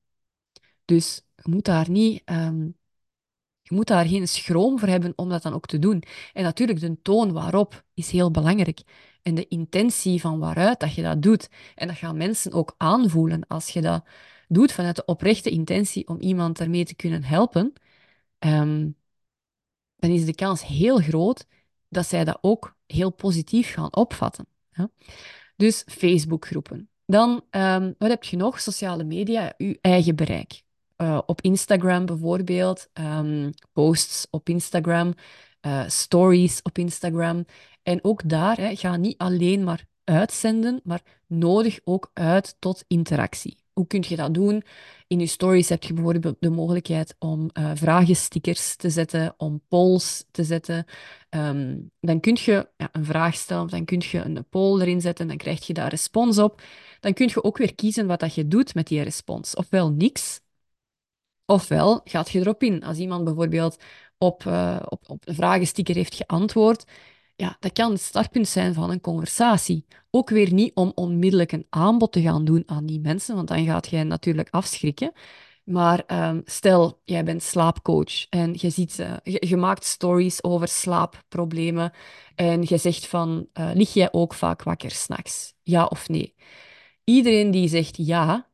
Dus 0.85 1.21
je 1.35 1.51
moet 1.51 1.65
daar 1.65 1.89
niet 1.89 2.21
um, 2.25 2.76
je 3.67 3.75
moet 3.75 3.87
daar 3.87 4.05
geen 4.05 4.27
schroom 4.27 4.79
voor 4.79 4.87
hebben 4.87 5.13
om 5.15 5.29
dat 5.29 5.41
dan 5.41 5.53
ook 5.53 5.65
te 5.65 5.79
doen. 5.79 6.03
En 6.33 6.43
natuurlijk, 6.43 6.79
de 6.79 7.01
toon 7.01 7.31
waarop 7.31 7.83
is 7.93 8.11
heel 8.11 8.31
belangrijk. 8.31 8.81
En 9.21 9.35
de 9.35 9.47
intentie 9.47 10.21
van 10.21 10.39
waaruit 10.39 10.79
dat 10.79 10.93
je 10.93 11.01
dat 11.01 11.21
doet. 11.21 11.49
En 11.75 11.87
dat 11.87 11.97
gaan 11.97 12.17
mensen 12.17 12.51
ook 12.53 12.75
aanvoelen 12.77 13.47
als 13.47 13.69
je 13.69 13.81
dat 13.81 14.05
doet 14.47 14.71
vanuit 14.71 14.95
de 14.95 15.05
oprechte 15.05 15.49
intentie 15.49 16.07
om 16.07 16.19
iemand 16.19 16.57
daarmee 16.57 16.85
te 16.85 16.95
kunnen 16.95 17.23
helpen. 17.23 17.73
Um, 18.39 18.95
dan 19.95 20.09
is 20.09 20.25
de 20.25 20.35
kans 20.35 20.65
heel 20.65 20.97
groot 20.97 21.45
dat 21.89 22.07
zij 22.07 22.23
dat 22.23 22.37
ook 22.41 22.75
heel 22.85 23.11
positief 23.11 23.73
gaan 23.73 23.95
opvatten. 23.95 24.47
Ja? 24.71 24.89
Dus 25.55 25.83
Facebookgroepen. 25.87 26.89
Dan, 27.05 27.45
um, 27.51 27.95
wat 27.97 28.09
heb 28.09 28.23
je 28.23 28.37
nog? 28.37 28.59
Sociale 28.59 29.03
media, 29.03 29.53
je 29.57 29.77
eigen 29.81 30.15
bereik. 30.15 30.65
Uh, 31.01 31.19
op 31.25 31.41
Instagram 31.41 32.05
bijvoorbeeld, 32.05 32.89
um, 32.93 33.49
posts 33.73 34.27
op 34.29 34.49
Instagram, 34.49 35.13
uh, 35.61 35.83
stories 35.87 36.61
op 36.61 36.77
Instagram. 36.77 37.45
En 37.83 38.03
ook 38.03 38.29
daar, 38.29 38.57
hè, 38.57 38.75
ga 38.75 38.95
niet 38.95 39.17
alleen 39.17 39.63
maar 39.63 39.85
uitzenden, 40.03 40.79
maar 40.83 41.01
nodig 41.27 41.79
ook 41.83 42.11
uit 42.13 42.55
tot 42.59 42.83
interactie. 42.87 43.57
Hoe 43.73 43.87
kun 43.87 44.03
je 44.07 44.15
dat 44.15 44.33
doen? 44.33 44.63
In 45.07 45.19
je 45.19 45.25
stories 45.25 45.69
heb 45.69 45.83
je 45.83 45.93
bijvoorbeeld 45.93 46.35
de 46.39 46.49
mogelijkheid 46.49 47.15
om 47.19 47.49
uh, 47.53 47.71
vragenstickers 47.73 48.75
te 48.75 48.89
zetten, 48.89 49.33
om 49.37 49.61
polls 49.67 50.25
te 50.31 50.43
zetten. 50.43 50.85
Um, 51.29 51.91
dan 51.99 52.19
kun 52.19 52.37
je 52.39 52.69
ja, 52.77 52.89
een 52.91 53.05
vraag 53.05 53.35
stellen, 53.35 53.67
dan 53.67 53.85
kun 53.85 54.03
je 54.09 54.19
een 54.19 54.45
poll 54.49 54.81
erin 54.81 55.01
zetten, 55.01 55.27
dan 55.27 55.37
krijg 55.37 55.67
je 55.67 55.73
daar 55.73 55.89
respons 55.89 56.37
op. 56.37 56.61
Dan 56.99 57.13
kun 57.13 57.27
je 57.27 57.43
ook 57.43 57.57
weer 57.57 57.75
kiezen 57.75 58.07
wat 58.07 58.19
dat 58.19 58.35
je 58.35 58.47
doet 58.47 58.73
met 58.73 58.87
die 58.87 59.01
respons. 59.01 59.55
Ofwel 59.55 59.91
niks, 59.91 60.39
ofwel 61.47 62.01
gaat 62.03 62.29
je 62.29 62.39
erop 62.39 62.63
in. 62.63 62.83
Als 62.83 62.97
iemand 62.97 63.23
bijvoorbeeld 63.23 63.77
op, 64.17 64.43
uh, 64.43 64.79
op, 64.85 65.09
op 65.09 65.27
een 65.27 65.35
vragensticker 65.35 65.95
heeft 65.95 66.15
geantwoord, 66.15 66.85
ja, 67.35 67.57
dat 67.59 67.73
kan 67.73 67.91
het 67.91 68.01
startpunt 68.01 68.47
zijn 68.47 68.73
van 68.73 68.89
een 68.89 69.01
conversatie. 69.01 69.85
Ook 70.11 70.29
weer 70.29 70.53
niet 70.53 70.75
om 70.75 70.91
onmiddellijk 70.95 71.51
een 71.51 71.65
aanbod 71.69 72.11
te 72.11 72.21
gaan 72.21 72.45
doen 72.45 72.63
aan 72.65 72.85
die 72.85 72.99
mensen, 72.99 73.35
want 73.35 73.47
dan 73.47 73.65
gaat 73.65 73.87
jij 73.87 74.03
natuurlijk 74.03 74.47
afschrikken. 74.51 75.11
Maar 75.63 76.29
um, 76.29 76.41
stel, 76.45 77.01
jij 77.05 77.23
bent 77.23 77.43
slaapcoach 77.43 78.29
en 78.29 78.53
je, 78.57 78.69
ziet, 78.69 78.99
uh, 78.99 79.13
je, 79.23 79.57
maakt 79.57 79.85
stories 79.85 80.43
over 80.43 80.67
slaapproblemen 80.67 81.91
en 82.35 82.61
je 82.61 82.77
zegt 82.77 83.07
van, 83.07 83.47
uh, 83.53 83.69
lig 83.73 83.93
jij 83.93 84.11
ook 84.11 84.33
vaak 84.33 84.63
wakker 84.63 84.91
s'nachts? 84.91 85.53
Ja 85.63 85.85
of 85.85 86.09
nee? 86.09 86.35
Iedereen 87.03 87.51
die 87.51 87.67
zegt 87.67 87.97
ja, 87.97 88.49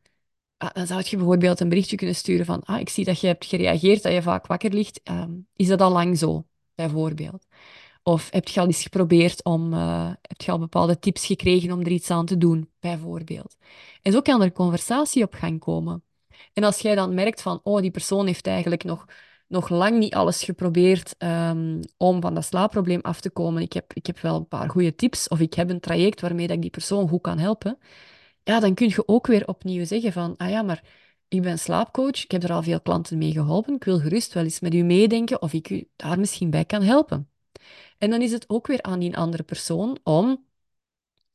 dan 0.74 0.88
zou 0.88 1.02
je 1.06 1.18
bijvoorbeeld 1.18 1.60
een 1.60 1.70
berichtje 1.70 1.96
kunnen 1.96 2.16
sturen 2.16 2.46
van, 2.46 2.62
ah, 2.64 2.80
ik 2.80 2.90
zie 2.90 3.06
dat 3.06 3.20
je 3.20 3.28
hebt 3.28 3.46
gereageerd 3.46 4.04
dat 4.04 4.14
je 4.14 4.22
vaak 4.22 4.48
wakker 4.48 4.74
ligt. 4.74 5.02
Um, 5.10 5.48
is 5.56 5.68
dat 5.68 5.82
al 5.82 5.92
lang 5.92 6.18
zo, 6.18 6.46
bijvoorbeeld? 6.76 7.46
Of 8.04 8.28
heb 8.32 8.48
je 8.48 8.60
al 8.60 8.66
eens 8.66 8.82
geprobeerd 8.82 9.44
om, 9.44 9.74
uh, 9.74 10.12
heb 10.22 10.42
je 10.42 10.52
al 10.52 10.60
bepaalde 10.60 11.00
tips 11.00 11.26
gekregen 11.26 11.72
om 11.72 11.80
er 11.80 11.92
iets 11.92 12.10
aan 12.10 12.26
te 12.26 12.38
doen, 12.38 12.70
bijvoorbeeld. 12.80 13.56
En 14.02 14.12
zo 14.12 14.22
kan 14.22 14.42
er 14.42 14.52
conversatie 14.52 15.24
op 15.24 15.34
gang 15.34 15.60
komen. 15.60 16.04
En 16.54 16.64
als 16.64 16.80
jij 16.80 16.96
dan 16.96 17.14
merkt 17.14 17.42
van, 17.42 17.60
oh, 17.64 17.82
die 17.82 17.92
persoon 17.92 18.26
heeft 18.26 18.48
eigenlijk 18.48 18.84
nog, 18.84 19.06
nog 19.48 19.70
lang 19.70 20.00
niet 20.00 20.14
alles 20.14 20.44
geprobeerd 20.44 21.16
um, 21.18 21.80
om 21.98 22.22
van 22.22 22.34
dat 22.34 22.46
slaapprobleem 22.46 23.02
af 23.02 23.22
te 23.22 23.30
komen. 23.30 23.62
Ik 23.62 23.74
heb, 23.74 23.94
ik 23.94 24.06
heb 24.06 24.20
wel 24.20 24.36
een 24.36 24.48
paar 24.48 24.70
goede 24.70 24.96
tips, 24.96 25.28
of 25.28 25.40
ik 25.40 25.54
heb 25.54 25.70
een 25.70 25.80
traject 25.80 26.22
waarmee 26.22 26.48
dat 26.48 26.56
ik 26.56 26.62
die 26.62 26.72
persoon 26.72 27.08
goed 27.10 27.22
kan 27.22 27.38
helpen. 27.38 27.78
Ja, 28.44 28.60
dan 28.60 28.74
kun 28.74 28.88
je 28.88 29.08
ook 29.08 29.28
weer 29.28 29.48
opnieuw 29.48 29.86
zeggen 29.86 30.12
van, 30.12 30.38
ah 30.38 30.50
ja, 30.50 30.62
maar 30.62 30.84
ik 31.28 31.42
ben 31.42 31.60
slaapcoach, 31.60 32.24
ik 32.24 32.32
heb 32.32 32.44
er 32.44 32.52
al 32.52 32.64
veel 32.64 32.82
klanten 32.82 33.18
mee 33.18 33.32
geholpen, 33.32 33.76
ik 33.76 33.84
wil 33.84 34.00
gerust 34.00 34.34
wel 34.34 34.44
eens 34.44 34.60
met 34.60 34.74
u 34.74 34.84
meedenken 34.84 35.42
of 35.42 35.54
ik 35.54 35.70
u 35.70 35.90
daar 35.96 36.20
misschien 36.20 36.50
bij 36.50 36.66
kan 36.66 36.82
helpen. 36.82 37.30
En 37.98 38.10
dan 38.10 38.22
is 38.22 38.32
het 38.32 38.50
ook 38.50 38.68
weer 38.68 38.82
aan 38.82 39.00
die 39.00 39.18
andere 39.18 39.44
persoon 39.44 40.00
om 40.04 40.46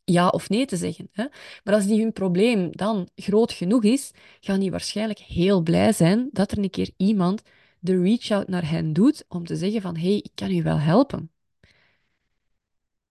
ja 0.04 0.28
of 0.28 0.48
nee 0.48 0.66
te 0.66 0.76
zeggen. 0.76 1.08
Hè? 1.12 1.26
Maar 1.64 1.74
als 1.74 1.86
die 1.86 2.00
hun 2.00 2.12
probleem 2.12 2.70
dan 2.72 3.08
groot 3.14 3.52
genoeg 3.52 3.84
is, 3.84 4.10
gaan 4.40 4.60
die 4.60 4.70
waarschijnlijk 4.70 5.18
heel 5.18 5.62
blij 5.62 5.92
zijn 5.92 6.28
dat 6.32 6.52
er 6.52 6.58
een 6.58 6.70
keer 6.70 6.90
iemand 6.96 7.42
de 7.80 8.02
reach-out 8.02 8.48
naar 8.48 8.70
hen 8.70 8.92
doet 8.92 9.24
om 9.28 9.44
te 9.46 9.56
zeggen 9.56 9.80
van 9.82 9.96
hey, 9.96 10.16
ik 10.16 10.30
kan 10.34 10.50
u 10.50 10.62
wel 10.62 10.78
helpen. 10.78 11.30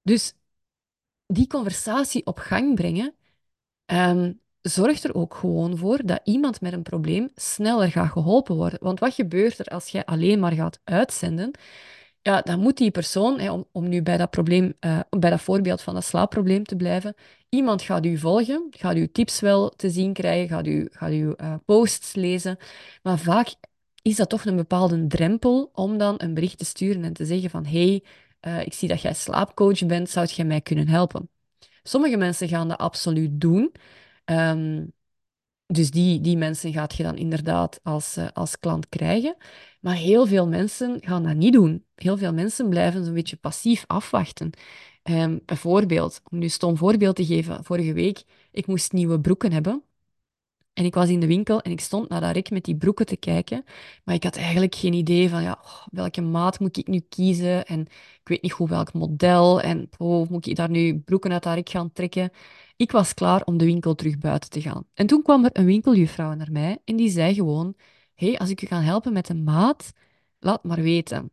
Dus 0.01 0.33
die 1.25 1.47
conversatie 1.47 2.25
op 2.25 2.37
gang 2.37 2.75
brengen 2.75 3.15
um, 3.93 4.39
zorgt 4.61 5.03
er 5.03 5.15
ook 5.15 5.33
gewoon 5.35 5.77
voor 5.77 5.99
dat 6.05 6.19
iemand 6.23 6.61
met 6.61 6.73
een 6.73 6.83
probleem 6.83 7.29
sneller 7.35 7.91
gaat 7.91 8.11
geholpen 8.11 8.55
worden. 8.55 8.79
Want 8.81 8.99
wat 8.99 9.13
gebeurt 9.13 9.59
er 9.59 9.65
als 9.65 9.87
jij 9.87 10.05
alleen 10.05 10.39
maar 10.39 10.53
gaat 10.53 10.79
uitzenden? 10.83 11.51
ja, 12.27 12.41
dan 12.41 12.59
moet 12.59 12.77
die 12.77 12.91
persoon, 12.91 13.39
hè, 13.39 13.51
om, 13.71 13.89
nu 13.89 14.01
bij 14.01 14.17
dat, 14.17 14.29
probleem, 14.29 14.73
uh, 14.79 14.99
bij 15.09 15.29
dat 15.29 15.41
voorbeeld 15.41 15.81
van 15.81 15.93
dat 15.93 16.03
slaapprobleem 16.03 16.63
te 16.63 16.75
blijven, 16.75 17.13
iemand 17.49 17.81
gaat 17.81 18.05
u 18.05 18.17
volgen, 18.17 18.67
gaat 18.69 18.95
uw 18.95 19.07
tips 19.11 19.39
wel 19.39 19.69
te 19.69 19.89
zien 19.89 20.13
krijgen, 20.13 20.49
gaat, 20.49 20.67
u, 20.67 20.87
gaat 20.91 21.11
uw 21.11 21.33
uh, 21.37 21.53
posts 21.65 22.13
lezen, 22.15 22.57
maar 23.03 23.19
vaak 23.19 23.55
is 24.01 24.15
dat 24.15 24.29
toch 24.29 24.45
een 24.45 24.55
bepaalde 24.55 25.07
drempel 25.07 25.69
om 25.73 25.97
dan 25.97 26.15
een 26.17 26.33
bericht 26.33 26.57
te 26.57 26.65
sturen 26.65 27.03
en 27.03 27.13
te 27.13 27.25
zeggen 27.25 27.49
van 27.49 27.65
hey, 27.65 28.03
uh, 28.47 28.61
ik 28.61 28.73
zie 28.73 28.87
dat 28.87 29.01
jij 29.01 29.13
slaapcoach 29.13 29.85
bent, 29.85 30.09
zou 30.09 30.27
jij 30.27 30.45
mij 30.45 30.61
kunnen 30.61 30.87
helpen? 30.87 31.29
Sommige 31.87 32.17
mensen 32.17 32.47
gaan 32.47 32.67
dat 32.67 32.77
absoluut 32.77 33.41
doen. 33.41 33.71
Um, 34.25 34.93
dus 35.65 35.91
die, 35.91 36.21
die 36.21 36.37
mensen 36.37 36.73
gaat 36.73 36.95
je 36.95 37.03
dan 37.03 37.17
inderdaad 37.17 37.79
als, 37.83 38.17
als 38.33 38.59
klant 38.59 38.89
krijgen. 38.89 39.35
Maar 39.81 39.95
heel 39.95 40.25
veel 40.25 40.47
mensen 40.47 40.97
gaan 41.01 41.23
dat 41.23 41.35
niet 41.35 41.53
doen. 41.53 41.85
Heel 41.95 42.17
veel 42.17 42.33
mensen 42.33 42.69
blijven 42.69 43.05
zo'n 43.05 43.13
beetje 43.13 43.35
passief 43.35 43.83
afwachten. 43.87 44.49
Um, 45.03 45.41
bijvoorbeeld, 45.45 46.21
om 46.31 46.37
nu 46.37 46.43
een 46.43 46.51
stom 46.51 46.77
voorbeeld 46.77 47.15
te 47.15 47.25
geven, 47.25 47.63
vorige 47.63 47.93
week, 47.93 48.23
ik 48.51 48.67
moest 48.67 48.91
nieuwe 48.93 49.19
broeken 49.19 49.51
hebben. 49.51 49.83
En 50.77 50.85
ik 50.85 50.93
was 50.93 51.09
in 51.09 51.19
de 51.19 51.27
winkel 51.27 51.61
en 51.61 51.71
ik 51.71 51.79
stond 51.81 52.09
naar 52.09 52.21
dat 52.21 52.31
rek 52.33 52.49
met 52.49 52.63
die 52.63 52.75
broeken 52.75 53.05
te 53.05 53.17
kijken. 53.17 53.63
Maar 54.03 54.15
ik 54.15 54.23
had 54.23 54.35
eigenlijk 54.35 54.75
geen 54.75 54.93
idee 54.93 55.29
van, 55.29 55.41
ja, 55.41 55.59
oh, 55.63 55.87
welke 55.91 56.21
maat 56.21 56.59
moet 56.59 56.77
ik 56.77 56.87
nu 56.87 56.99
kiezen? 57.09 57.65
En 57.65 57.79
ik 58.21 58.21
weet 58.23 58.41
niet 58.41 58.51
goed 58.51 58.69
welk 58.69 58.93
model. 58.93 59.61
En 59.61 59.89
oh, 59.97 60.29
moet 60.29 60.45
ik 60.47 60.55
daar 60.55 60.69
nu 60.69 60.99
broeken 60.99 61.31
uit 61.31 61.43
dat 61.43 61.53
rek 61.53 61.69
gaan 61.69 61.91
trekken? 61.91 62.31
Ik 62.75 62.91
was 62.91 63.13
klaar 63.13 63.43
om 63.43 63.57
de 63.57 63.65
winkel 63.65 63.95
terug 63.95 64.17
buiten 64.17 64.49
te 64.49 64.61
gaan. 64.61 64.85
En 64.93 65.07
toen 65.07 65.21
kwam 65.21 65.45
er 65.45 65.49
een 65.53 65.65
winkeljuffrouw 65.65 66.33
naar 66.33 66.51
mij 66.51 66.77
en 66.85 66.95
die 66.95 67.09
zei 67.09 67.33
gewoon 67.33 67.75
hey, 68.15 68.37
als 68.37 68.49
ik 68.49 68.61
u 68.61 68.67
kan 68.67 68.81
helpen 68.81 69.13
met 69.13 69.29
een 69.29 69.43
maat, 69.43 69.93
laat 70.39 70.63
maar 70.63 70.81
weten. 70.81 71.31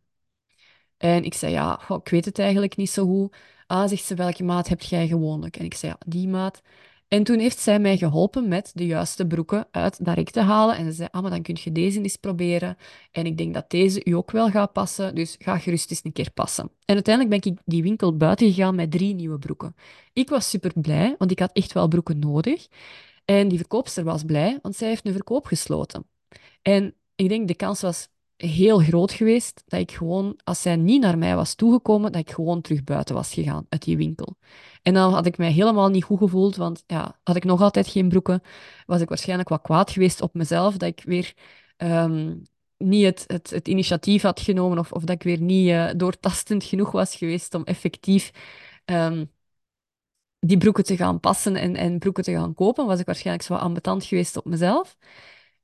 En 0.97 1.23
ik 1.23 1.33
zei, 1.33 1.51
ja, 1.51 1.89
ik 1.89 2.09
weet 2.09 2.25
het 2.25 2.39
eigenlijk 2.39 2.75
niet 2.75 2.89
zo 2.89 3.05
goed. 3.05 3.35
Ah, 3.67 3.87
zegt 3.87 4.03
ze, 4.03 4.15
welke 4.15 4.43
maat 4.43 4.67
heb 4.67 4.81
jij 4.81 5.07
gewoonlijk? 5.07 5.57
En 5.57 5.65
ik 5.65 5.73
zei, 5.73 5.91
ja, 5.91 5.97
die 6.07 6.27
maat. 6.27 6.61
En 7.07 7.23
toen 7.23 7.39
heeft 7.39 7.59
zij 7.59 7.79
mij 7.79 7.97
geholpen 7.97 8.47
met 8.47 8.71
de 8.73 8.85
juiste 8.85 9.27
broeken 9.27 9.67
uit 9.71 10.05
dat 10.05 10.33
te 10.33 10.41
halen. 10.41 10.77
En 10.77 10.85
ze 10.85 10.91
zei, 10.91 11.07
ah, 11.11 11.21
maar 11.21 11.31
dan 11.31 11.41
kun 11.41 11.57
je 11.63 11.71
deze 11.71 12.01
eens 12.01 12.15
proberen. 12.15 12.77
En 13.11 13.25
ik 13.25 13.37
denk 13.37 13.53
dat 13.53 13.69
deze 13.69 14.01
u 14.03 14.11
ook 14.11 14.31
wel 14.31 14.49
gaat 14.49 14.73
passen, 14.73 15.15
dus 15.15 15.35
ga 15.39 15.57
gerust 15.57 15.89
eens 15.89 16.03
een 16.03 16.11
keer 16.11 16.31
passen. 16.31 16.71
En 16.85 16.93
uiteindelijk 16.95 17.41
ben 17.41 17.53
ik 17.53 17.59
die 17.65 17.83
winkel 17.83 18.17
buiten 18.17 18.47
gegaan 18.47 18.75
met 18.75 18.91
drie 18.91 19.13
nieuwe 19.13 19.39
broeken. 19.39 19.75
Ik 20.13 20.29
was 20.29 20.49
super 20.49 20.71
blij, 20.75 21.15
want 21.17 21.31
ik 21.31 21.39
had 21.39 21.51
echt 21.53 21.73
wel 21.73 21.87
broeken 21.87 22.19
nodig. 22.19 22.67
En 23.25 23.47
die 23.47 23.57
verkoopster 23.57 24.03
was 24.03 24.23
blij, 24.23 24.59
want 24.61 24.75
zij 24.75 24.87
heeft 24.87 25.05
een 25.05 25.13
verkoop 25.13 25.45
gesloten. 25.45 26.05
En 26.61 26.95
ik 27.15 27.29
denk, 27.29 27.47
de 27.47 27.55
kans 27.55 27.81
was 27.81 28.07
heel 28.37 28.79
groot 28.79 29.11
geweest 29.11 29.63
dat 29.67 29.79
ik 29.79 29.91
gewoon, 29.91 30.39
als 30.43 30.61
zij 30.61 30.75
niet 30.75 31.01
naar 31.01 31.17
mij 31.17 31.35
was 31.35 31.55
toegekomen, 31.55 32.11
dat 32.11 32.21
ik 32.21 32.31
gewoon 32.31 32.61
terug 32.61 32.83
buiten 32.83 33.15
was 33.15 33.33
gegaan 33.33 33.65
uit 33.69 33.83
die 33.83 33.97
winkel. 33.97 34.37
En 34.81 34.93
dan 34.93 35.13
had 35.13 35.25
ik 35.25 35.37
mij 35.37 35.51
helemaal 35.51 35.89
niet 35.89 36.03
goed 36.03 36.17
gevoeld, 36.17 36.55
want 36.55 36.83
ja, 36.87 37.19
had 37.23 37.35
ik 37.35 37.43
nog 37.43 37.61
altijd 37.61 37.87
geen 37.87 38.09
broeken, 38.09 38.41
was 38.85 39.01
ik 39.01 39.09
waarschijnlijk 39.09 39.49
wat 39.49 39.61
kwaad 39.61 39.91
geweest 39.91 40.21
op 40.21 40.33
mezelf, 40.33 40.77
dat 40.77 40.89
ik 40.89 41.03
weer 41.05 41.33
ehm, 41.77 42.35
niet 42.77 43.05
het, 43.05 43.23
het, 43.27 43.49
het, 43.49 43.67
initiatief 43.67 44.21
had 44.21 44.39
genomen 44.39 44.79
of, 44.79 44.91
of 44.91 45.03
dat 45.03 45.15
ik 45.15 45.23
weer 45.23 45.41
niet 45.41 45.67
uh, 45.67 45.89
doortastend 45.95 46.63
genoeg 46.63 46.91
was 46.91 47.15
geweest 47.15 47.53
om 47.53 47.63
effectief 47.63 48.31
um, 48.85 49.31
die 50.39 50.57
broeken 50.57 50.83
te 50.83 50.97
gaan 50.97 51.19
passen 51.19 51.55
en, 51.55 51.75
en 51.75 51.99
broeken 51.99 52.23
te 52.23 52.31
gaan 52.31 52.53
kopen, 52.53 52.85
was 52.85 52.99
ik 52.99 53.05
waarschijnlijk 53.05 53.45
zo 53.45 53.53
ambetant 53.53 54.03
geweest 54.03 54.37
op 54.37 54.45
mezelf. 54.45 54.97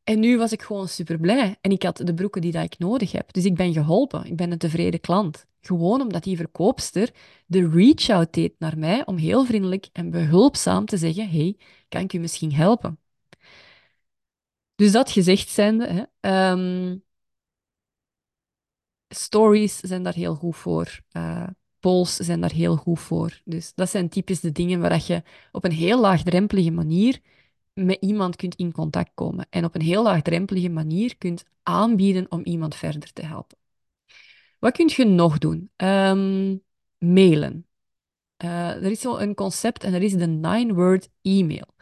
En 0.04 0.20
nu 0.20 0.38
was 0.38 0.52
ik 0.52 0.62
gewoon 0.62 0.88
super 0.88 1.20
blij. 1.20 1.58
En 1.62 1.72
ik 1.72 1.84
had 1.84 1.98
de 1.98 2.14
broeken 2.14 2.42
die 2.42 2.52
dat 2.52 2.64
ik 2.64 2.80
nodig 2.80 3.12
heb. 3.12 3.34
Dus 3.34 3.46
ik 3.46 3.56
ben 3.56 3.74
geholpen. 3.74 4.26
Ik 4.26 4.36
ben 4.36 4.52
een 4.52 4.58
tevreden 4.58 5.00
klant. 5.00 5.46
Gewoon 5.62 6.02
omdat 6.02 6.24
die 6.24 6.38
verkoopster 6.38 7.12
de 7.46 7.70
reach-out 7.70 8.34
deed 8.34 8.54
naar 8.60 8.78
mij 8.78 9.06
om 9.06 9.18
heel 9.18 9.46
vriendelijk 9.46 9.88
en 9.94 10.10
behulpzaam 10.10 10.86
te 10.86 10.98
zeggen: 10.98 11.30
Hey, 11.30 11.58
kan 11.90 12.02
ik 12.02 12.14
u 12.14 12.18
misschien 12.20 12.54
helpen? 12.54 13.00
Dus 14.76 14.92
dat 14.92 15.12
gezegd 15.12 15.50
zijnde, 15.50 15.88
hè, 15.88 16.04
ehm, 16.20 16.98
stories 19.10 19.80
zijn 19.80 20.04
daar 20.04 20.14
heel 20.14 20.36
goed 20.36 20.56
voor. 20.56 21.00
Uh, 21.12 21.48
polls 21.80 22.16
zijn 22.16 22.42
daar 22.42 22.52
heel 22.52 22.76
goed 22.76 23.00
voor. 23.00 23.42
Dus 23.46 23.74
dat 23.76 23.90
zijn 23.90 24.10
typisch 24.10 24.40
de 24.40 24.52
dingen 24.52 24.80
waar 24.80 25.04
je 25.08 25.24
op 25.52 25.64
een 25.64 25.72
heel 25.72 26.00
laagdrempelige 26.00 26.72
manier 26.72 27.20
met 27.74 27.98
iemand 28.00 28.36
kunt 28.36 28.56
in 28.56 28.72
contact 28.72 29.12
komen 29.14 29.48
en 29.50 29.66
op 29.66 29.76
een 29.76 29.82
heel 29.82 30.04
laagdrempelige 30.04 30.70
manier 30.70 31.18
kunt 31.18 31.44
aanbieden 31.64 32.32
om 32.32 32.44
iemand 32.44 32.76
verder 32.76 33.14
te 33.14 33.26
helpen. 33.26 33.58
Wat 34.60 34.74
kun 34.74 34.90
je 34.96 35.06
nog 35.06 35.38
doen? 35.38 35.72
Um, 35.78 36.64
mailen. 36.98 37.66
Uh, 38.44 38.70
er 38.70 38.92
is 38.92 39.02
zo 39.02 39.18
een 39.18 39.34
concept 39.34 39.84
en 39.84 39.92
dat 39.92 40.02
is 40.02 40.14
de 40.14 40.28
nine-word 40.28 41.10
e-mail. 41.22 41.76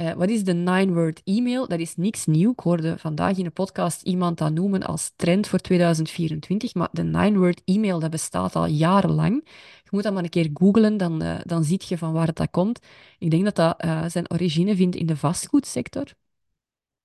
Uh, 0.00 0.12
wat 0.12 0.28
is 0.28 0.44
de 0.44 0.52
nine-word 0.52 1.20
e-mail? 1.24 1.68
Dat 1.68 1.78
is 1.78 1.96
niks 1.96 2.26
nieuw. 2.26 2.50
Ik 2.50 2.60
hoorde 2.60 2.98
vandaag 2.98 3.36
in 3.38 3.44
een 3.44 3.52
podcast 3.52 4.02
iemand 4.02 4.38
dat 4.38 4.52
noemen 4.52 4.82
als 4.82 5.12
trend 5.16 5.48
voor 5.48 5.58
2024. 5.58 6.74
Maar 6.74 6.88
de 6.92 7.02
nine-word 7.02 7.62
e-mail 7.64 7.98
dat 7.98 8.10
bestaat 8.10 8.56
al 8.56 8.66
jarenlang. 8.66 9.40
Je 9.82 9.88
moet 9.90 10.02
dat 10.02 10.12
maar 10.12 10.22
een 10.22 10.28
keer 10.28 10.50
googlen, 10.54 10.96
dan, 10.96 11.22
uh, 11.22 11.38
dan 11.42 11.64
zie 11.64 11.80
je 11.86 11.98
van 11.98 12.12
waar 12.12 12.32
dat 12.32 12.50
komt. 12.50 12.78
Ik 13.18 13.30
denk 13.30 13.44
dat 13.44 13.56
dat 13.56 13.84
uh, 13.84 14.04
zijn 14.08 14.30
origine 14.30 14.76
vindt 14.76 14.96
in 14.96 15.06
de 15.06 15.16
vastgoedsector. 15.16 16.04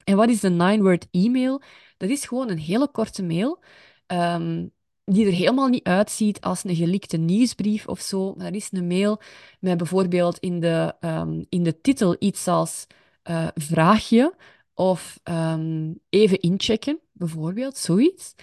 En 0.03 0.15
wat 0.15 0.29
is 0.29 0.39
de 0.39 0.50
nine-word 0.50 1.07
e-mail? 1.12 1.62
Dat 1.98 2.10
is 2.10 2.25
gewoon 2.25 2.50
een 2.50 2.60
hele 2.60 2.91
korte 2.91 3.24
mail. 3.24 3.60
Um, 4.07 4.71
die 5.05 5.25
er 5.25 5.31
helemaal 5.31 5.67
niet 5.67 5.84
uitziet 5.84 6.41
als 6.41 6.63
een 6.63 6.75
gelikte 6.75 7.17
nieuwsbrief 7.17 7.88
of 7.88 8.00
zo. 8.00 8.34
Maar 8.38 8.46
dat 8.46 8.62
is 8.62 8.70
een 8.72 8.88
mail 8.88 9.22
met 9.60 9.77
bijvoorbeeld 9.77 10.38
in 10.39 10.60
de, 10.60 10.96
um, 11.00 11.46
in 11.50 11.63
de 11.63 11.81
titel 11.81 12.15
iets 12.20 12.48
als 12.48 12.88
uh, 13.29 13.48
vraagje 13.55 14.36
of 14.74 15.20
um, 15.24 16.00
even 16.10 16.39
inchecken, 16.39 17.00
bijvoorbeeld, 17.12 17.77
zoiets. 17.77 18.36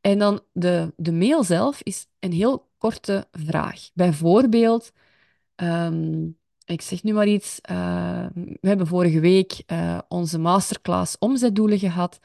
En 0.00 0.18
dan 0.18 0.40
de, 0.52 0.92
de 0.96 1.12
mail 1.12 1.44
zelf 1.44 1.82
is 1.82 2.06
een 2.20 2.32
heel 2.32 2.68
korte 2.78 3.28
vraag. 3.32 3.90
Bijvoorbeeld, 3.94 4.92
um, 5.56 6.38
ik 6.64 6.82
zeg 6.82 7.02
nu 7.02 7.12
maar 7.12 7.26
iets, 7.26 7.58
uh, 7.70 8.26
we 8.34 8.68
hebben 8.68 8.86
vorige 8.86 9.20
week 9.20 9.62
uh, 9.66 9.98
onze 10.08 10.38
masterclass 10.38 11.18
omzetdoelen 11.18 11.78
gehad. 11.78 12.18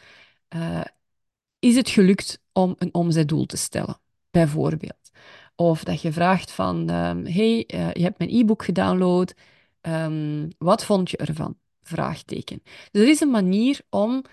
Is 1.61 1.75
het 1.75 1.89
gelukt 1.89 2.39
om 2.51 2.75
een 2.77 2.93
omzetdoel 2.93 3.45
te 3.45 3.57
stellen, 3.57 3.99
bijvoorbeeld. 4.31 5.11
Of 5.55 5.83
dat 5.83 6.01
je 6.01 6.11
vraagt 6.11 6.51
van, 6.51 6.89
um, 6.89 7.25
hey, 7.25 7.63
uh, 7.73 7.93
je 7.93 8.01
hebt 8.01 8.17
mijn 8.17 8.29
e-book 8.29 8.63
gedownload, 8.63 9.33
um, 9.81 10.47
wat 10.57 10.85
vond 10.85 11.09
je 11.09 11.17
ervan? 11.17 11.57
Vraagteken. 11.81 12.61
Dus 12.91 13.01
er 13.01 13.09
is 13.09 13.19
een 13.19 13.29
manier 13.29 13.81
om 13.89 14.23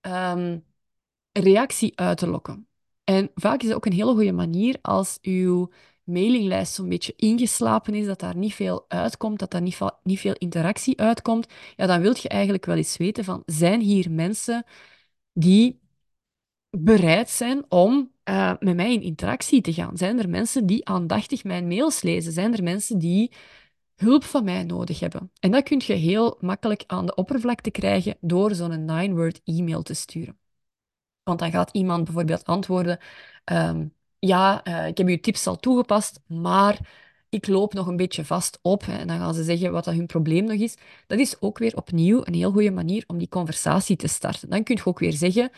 um, 0.00 0.64
reactie 1.32 1.98
uit 1.98 2.18
te 2.18 2.26
lokken. 2.26 2.68
En 3.04 3.30
vaak 3.34 3.60
is 3.60 3.66
het 3.66 3.76
ook 3.76 3.86
een 3.86 3.92
hele 3.92 4.12
goede 4.14 4.32
manier 4.32 4.76
als 4.82 5.18
uw 5.22 5.70
mailinglijst 6.04 6.74
zo'n 6.74 6.88
beetje 6.88 7.12
ingeslapen 7.16 7.94
is, 7.94 8.06
dat 8.06 8.20
daar 8.20 8.36
niet 8.36 8.54
veel 8.54 8.84
uitkomt, 8.88 9.38
dat 9.38 9.50
daar 9.50 9.62
niet, 9.62 9.78
niet 10.02 10.20
veel 10.20 10.34
interactie 10.34 11.00
uitkomt, 11.00 11.46
ja, 11.76 11.86
dan 11.86 12.00
wil 12.00 12.14
je 12.20 12.28
eigenlijk 12.28 12.66
wel 12.66 12.76
eens 12.76 12.96
weten 12.96 13.24
van, 13.24 13.42
zijn 13.46 13.80
hier 13.80 14.10
mensen 14.10 14.64
die 15.32 15.80
bereid 16.70 17.30
zijn 17.30 17.64
om 17.68 18.12
uh, 18.24 18.52
met 18.58 18.76
mij 18.76 18.92
in 18.92 19.02
interactie 19.02 19.60
te 19.60 19.72
gaan? 19.72 19.96
Zijn 19.96 20.18
er 20.18 20.28
mensen 20.28 20.66
die 20.66 20.88
aandachtig 20.88 21.44
mijn 21.44 21.66
mails 21.66 22.02
lezen? 22.02 22.32
Zijn 22.32 22.54
er 22.54 22.62
mensen 22.62 22.98
die 22.98 23.32
hulp 23.96 24.24
van 24.24 24.44
mij 24.44 24.64
nodig 24.64 25.00
hebben? 25.00 25.30
En 25.40 25.50
dat 25.50 25.62
kun 25.62 25.82
je 25.84 25.92
heel 25.92 26.36
makkelijk 26.40 26.84
aan 26.86 27.06
de 27.06 27.14
oppervlakte 27.14 27.70
krijgen 27.70 28.16
door 28.20 28.54
zo'n 28.54 28.84
nine-word 28.84 29.40
e-mail 29.44 29.82
te 29.82 29.94
sturen. 29.94 30.38
Want 31.22 31.38
dan 31.38 31.50
gaat 31.50 31.70
iemand 31.72 32.04
bijvoorbeeld 32.04 32.44
antwoorden: 32.44 32.98
um, 33.44 33.94
Ja, 34.18 34.66
uh, 34.66 34.86
ik 34.86 34.98
heb 34.98 35.06
uw 35.06 35.20
tips 35.20 35.46
al 35.46 35.56
toegepast, 35.56 36.20
maar 36.26 36.78
ik 37.28 37.46
loop 37.46 37.74
nog 37.74 37.86
een 37.86 37.96
beetje 37.96 38.24
vast 38.24 38.58
op. 38.62 38.82
En 38.82 39.06
dan 39.06 39.18
gaan 39.18 39.34
ze 39.34 39.44
zeggen 39.44 39.72
wat 39.72 39.84
dat 39.84 39.94
hun 39.94 40.06
probleem 40.06 40.44
nog 40.44 40.56
is. 40.60 40.76
Dat 41.06 41.18
is 41.18 41.40
ook 41.40 41.58
weer 41.58 41.76
opnieuw 41.76 42.20
een 42.24 42.34
heel 42.34 42.52
goede 42.52 42.70
manier 42.70 43.04
om 43.06 43.18
die 43.18 43.28
conversatie 43.28 43.96
te 43.96 44.08
starten. 44.08 44.50
Dan 44.50 44.62
kun 44.62 44.76
je 44.76 44.86
ook 44.86 44.98
weer 44.98 45.12
zeggen: 45.12 45.50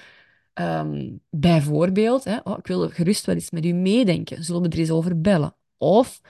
Um, 0.54 1.20
bijvoorbeeld, 1.30 2.24
hè, 2.24 2.38
oh, 2.44 2.58
ik 2.58 2.66
wil 2.66 2.88
gerust 2.88 3.26
wel 3.26 3.34
eens 3.34 3.50
met 3.50 3.64
u 3.64 3.72
meedenken, 3.72 4.44
zullen 4.44 4.62
we 4.62 4.68
er 4.68 4.78
eens 4.78 4.90
over 4.90 5.20
bellen? 5.20 5.54
Of 5.76 6.20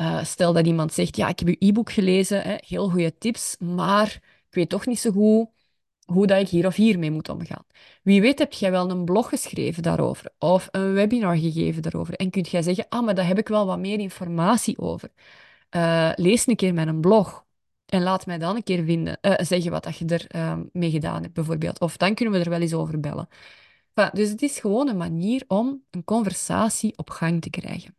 uh, 0.00 0.24
stel 0.24 0.52
dat 0.52 0.66
iemand 0.66 0.92
zegt, 0.92 1.16
ja, 1.16 1.28
ik 1.28 1.38
heb 1.38 1.48
uw 1.48 1.56
e-book 1.58 1.92
gelezen, 1.92 2.42
hè, 2.42 2.54
heel 2.58 2.88
goede 2.88 3.18
tips, 3.18 3.56
maar 3.58 4.06
ik 4.48 4.54
weet 4.54 4.68
toch 4.68 4.86
niet 4.86 4.98
zo 4.98 5.10
goed 5.10 5.48
hoe 6.04 6.26
dat 6.26 6.40
ik 6.40 6.48
hier 6.48 6.66
of 6.66 6.74
hier 6.76 6.98
mee 6.98 7.10
moet 7.10 7.28
omgaan. 7.28 7.64
Wie 8.02 8.20
weet 8.20 8.38
heb 8.38 8.52
jij 8.52 8.70
wel 8.70 8.90
een 8.90 9.04
blog 9.04 9.28
geschreven 9.28 9.82
daarover 9.82 10.32
of 10.38 10.68
een 10.70 10.92
webinar 10.92 11.36
gegeven 11.36 11.82
daarover 11.82 12.14
en 12.14 12.30
kunt 12.30 12.48
jij 12.48 12.62
zeggen, 12.62 12.86
ah, 12.88 13.04
maar 13.04 13.14
daar 13.14 13.26
heb 13.26 13.38
ik 13.38 13.48
wel 13.48 13.66
wat 13.66 13.78
meer 13.78 13.98
informatie 13.98 14.78
over. 14.78 15.10
Uh, 15.70 16.12
lees 16.14 16.46
een 16.46 16.56
keer 16.56 16.74
mijn 16.74 17.00
blog. 17.00 17.45
En 17.86 18.02
laat 18.02 18.26
mij 18.26 18.38
dan 18.38 18.56
een 18.56 18.62
keer 18.62 18.84
vinden, 18.84 19.18
uh, 19.22 19.34
zeggen 19.38 19.70
wat 19.70 19.84
dat 19.84 19.96
je 19.98 20.04
er 20.04 20.26
uh, 20.36 20.58
mee 20.72 20.90
gedaan 20.90 21.22
hebt, 21.22 21.34
bijvoorbeeld. 21.34 21.80
Of 21.80 21.96
dan 21.96 22.14
kunnen 22.14 22.34
we 22.34 22.44
er 22.44 22.50
wel 22.50 22.60
eens 22.60 22.74
over 22.74 23.00
bellen. 23.00 23.28
Dus 24.12 24.28
het 24.30 24.42
is 24.42 24.58
gewoon 24.58 24.88
een 24.88 24.96
manier 24.96 25.44
om 25.48 25.82
een 25.90 26.04
conversatie 26.04 26.98
op 26.98 27.10
gang 27.10 27.42
te 27.42 27.50
krijgen. 27.50 27.96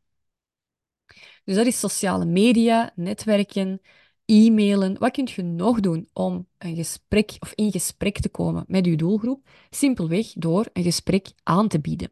Dus 1.43 1.55
dat 1.55 1.65
is 1.65 1.79
sociale 1.79 2.25
media, 2.25 2.91
netwerken, 2.95 3.81
e-mailen. 4.25 4.99
Wat 4.99 5.11
kun 5.11 5.27
je 5.35 5.43
nog 5.43 5.79
doen 5.79 6.09
om 6.13 6.47
een 6.57 6.75
gesprek 6.75 7.35
of 7.39 7.51
in 7.55 7.71
gesprek 7.71 8.19
te 8.19 8.29
komen 8.29 8.65
met 8.67 8.85
je 8.85 8.95
doelgroep? 8.95 9.49
Simpelweg 9.69 10.33
door 10.33 10.69
een 10.73 10.83
gesprek 10.83 11.31
aan 11.43 11.67
te 11.67 11.79
bieden. 11.79 12.11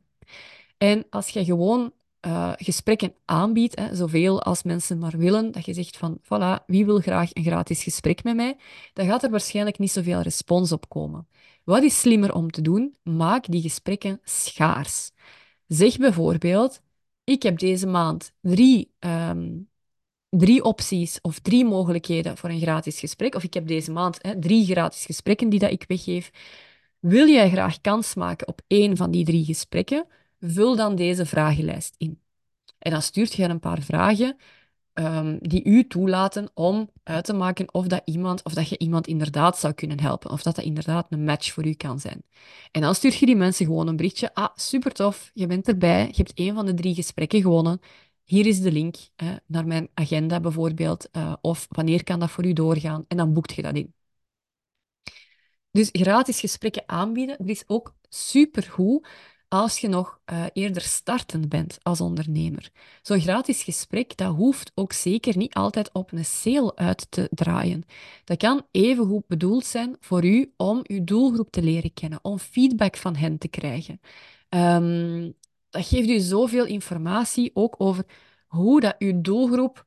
En 0.78 1.06
als 1.10 1.30
je 1.30 1.46
gewoon 1.46 1.94
uh, 2.28 2.52
gesprekken 2.56 3.14
aanbiedt, 3.26 3.82
zoveel 3.92 4.42
als 4.42 4.64
mensen 4.64 4.98
maar 5.00 5.18
willen, 5.18 5.52
dat 5.52 5.66
je 5.66 5.74
zegt 5.74 5.98
van, 5.98 6.20
voilà, 6.24 6.66
wie 6.66 6.86
wil 6.86 7.00
graag 7.00 7.30
een 7.34 7.44
gratis 7.44 7.84
gesprek 7.84 8.24
met 8.24 8.36
mij, 8.36 8.58
dan 8.94 9.06
gaat 9.06 9.24
er 9.24 9.30
waarschijnlijk 9.30 9.80
niet 9.80 9.92
zoveel 9.92 10.22
respons 10.22 10.72
op 10.72 10.90
komen. 10.90 11.28
Wat 11.64 11.84
is 11.84 12.00
slimmer 12.00 12.34
om 12.34 12.52
te 12.52 12.62
doen? 12.62 12.96
Maak 13.04 13.52
die 13.52 13.62
gesprekken 13.62 14.20
schaars. 14.24 15.12
Zeg 15.68 15.98
bijvoorbeeld, 15.98 16.82
ik 17.24 17.44
heb 17.44 17.60
deze 17.60 17.88
maand 17.88 18.32
drie, 18.42 18.92
um, 19.00 19.70
drie 20.30 20.64
opties 20.64 21.22
of 21.22 21.40
drie 21.40 21.66
mogelijkheden 21.66 22.38
voor 22.38 22.50
een 22.50 22.62
gratis 22.62 23.00
gesprek, 23.00 23.36
of 23.36 23.44
ik 23.44 23.54
heb 23.54 23.68
deze 23.68 23.92
maand 23.92 24.18
hè, 24.22 24.40
drie 24.40 24.66
gratis 24.66 25.06
gesprekken 25.06 25.50
die 25.50 25.60
dat 25.60 25.72
ik 25.72 25.84
weggeef. 25.88 26.32
Wil 27.00 27.28
jij 27.28 27.50
graag 27.50 27.82
kans 27.82 28.16
maken 28.16 28.48
op 28.48 28.62
één 28.68 28.98
van 28.98 29.12
die 29.12 29.26
drie 29.26 29.46
gesprekken? 29.46 30.08
Vul 30.46 30.76
dan 30.76 30.96
deze 30.96 31.26
vragenlijst 31.26 31.96
in. 31.98 32.20
En 32.80 32.92
dan 32.92 33.02
stuurt 33.02 33.34
je 33.34 33.44
een 33.44 33.60
paar 33.60 33.82
vragen 33.82 34.38
um, 34.94 35.38
die 35.42 35.64
u 35.64 35.88
toelaten 35.88 36.50
om 36.54 36.90
uit 37.04 37.26
te 37.26 37.34
maken 37.34 37.74
of 37.74 37.88
dat, 37.88 38.02
iemand, 38.06 38.44
of 38.44 38.54
dat 38.54 38.70
je 38.70 38.78
iemand 38.78 39.08
inderdaad 39.08 39.58
zou 39.58 39.74
kunnen 39.74 40.00
helpen. 40.00 40.32
Of 40.32 40.42
dat 40.42 40.56
dat 40.56 40.66
inderdaad 40.66 41.08
een 41.10 41.24
match 41.24 41.52
voor 41.52 41.66
u 41.66 41.74
kan 41.74 42.00
zijn. 42.00 42.24
En 42.72 42.82
dan 42.82 42.96
stuur 42.96 43.18
je 43.20 43.26
die 43.26 43.36
mensen 43.36 43.66
gewoon 43.66 43.88
een 43.88 43.96
berichtje. 43.96 44.34
Ah, 44.34 44.50
super 44.56 44.92
tof, 44.92 45.32
je 45.34 45.48
bent 45.48 45.68
erbij. 45.68 46.08
Je 46.08 46.16
hebt 46.16 46.34
één 46.34 46.56
van 46.56 46.66
de 46.66 46.74
drie 46.74 46.96
gesprekken 46.96 47.42
gewonnen. 47.42 47.80
Hier 48.24 48.46
is 48.46 48.60
de 48.62 48.72
link 48.72 48.96
naar 49.46 49.68
mijn 49.68 49.90
agenda 49.94 50.40
bijvoorbeeld. 50.40 51.10
Uh, 51.12 51.34
of 51.42 51.68
wanneer 51.70 52.04
kan 52.04 52.20
dat 52.20 52.32
voor 52.32 52.46
u 52.46 52.54
doorgaan? 52.54 53.06
En 53.08 53.18
dan 53.18 53.34
boekt 53.34 53.54
je 53.54 53.62
dat 53.62 53.76
in. 53.76 53.94
Dus 55.72 55.90
gratis 55.92 56.40
gesprekken 56.40 56.84
aanbieden, 56.86 57.38
dat 57.38 57.48
is 57.48 57.64
ook 57.68 57.96
supergoed 58.10 59.08
als 59.48 59.78
je 59.78 59.88
nog 59.88 60.20
uh, 60.32 60.46
eerder 60.54 60.82
startend 60.82 61.50
bent 61.50 61.78
als 61.82 62.02
ondernemer. 62.02 62.70
Zo'n 63.02 63.20
gratis 63.20 63.64
gesprek, 63.64 64.18
dat 64.18 64.36
hoeft 64.36 64.72
ook 64.76 64.94
zeker 64.94 65.38
niet 65.38 65.54
altijd 65.54 65.92
op 65.94 66.12
een 66.12 66.26
sale 66.26 66.76
uit 66.76 67.08
te 67.10 67.28
draaien. 67.32 67.84
Dat 68.24 68.38
kan 68.38 68.66
even 68.72 69.06
goed 69.06 69.28
bedoeld 69.28 69.66
zijn 69.66 69.96
voor 70.00 70.26
u 70.26 70.54
om 70.58 70.80
uw 70.84 71.04
doelgroep 71.04 71.52
te 71.52 71.62
leren 71.62 71.94
kennen, 71.94 72.20
om 72.22 72.40
feedback 72.40 72.98
van 72.98 73.16
hen 73.16 73.38
te 73.38 73.48
krijgen. 73.48 74.00
Ehm, 74.50 75.32
dat 75.70 75.86
geeft 75.88 76.10
u 76.10 76.20
zoveel 76.20 76.66
informatie 76.66 77.52
ook 77.54 77.76
over 77.78 78.06
hoe 78.48 78.80
dat 78.82 78.96
uw 79.00 79.22
doelgroep 79.22 79.86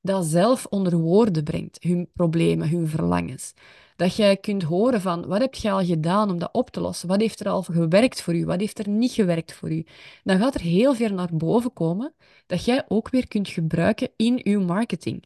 dat 0.00 0.24
zelf 0.24 0.66
onder 0.66 0.96
woorden 0.96 1.44
brengt, 1.44 1.82
hun 1.82 2.10
problemen, 2.12 2.68
hun 2.68 2.88
verlangens. 2.88 3.52
Dat 3.98 4.16
jij 4.16 4.36
kunt 4.36 4.62
horen 4.62 5.00
van, 5.00 5.26
wat 5.26 5.40
heb 5.40 5.54
je 5.54 5.70
al 5.70 5.84
gedaan 5.84 6.30
om 6.30 6.38
dat 6.38 6.52
op 6.52 6.70
te 6.70 6.80
lossen? 6.80 7.08
Wat 7.08 7.20
heeft 7.20 7.40
er 7.40 7.48
al 7.48 7.62
gewerkt 7.62 8.22
voor 8.22 8.34
u? 8.34 8.44
Wat 8.44 8.60
heeft 8.60 8.78
er 8.78 8.88
niet 8.88 9.12
gewerkt 9.12 9.52
voor 9.52 9.72
u? 9.72 9.86
Dan 10.24 10.38
gaat 10.38 10.54
er 10.54 10.60
heel 10.60 10.94
veel 10.94 11.10
naar 11.10 11.28
boven 11.32 11.72
komen 11.72 12.14
dat 12.46 12.64
jij 12.64 12.84
ook 12.88 13.10
weer 13.10 13.28
kunt 13.28 13.48
gebruiken 13.48 14.10
in 14.16 14.40
uw 14.44 14.60
marketing. 14.60 15.24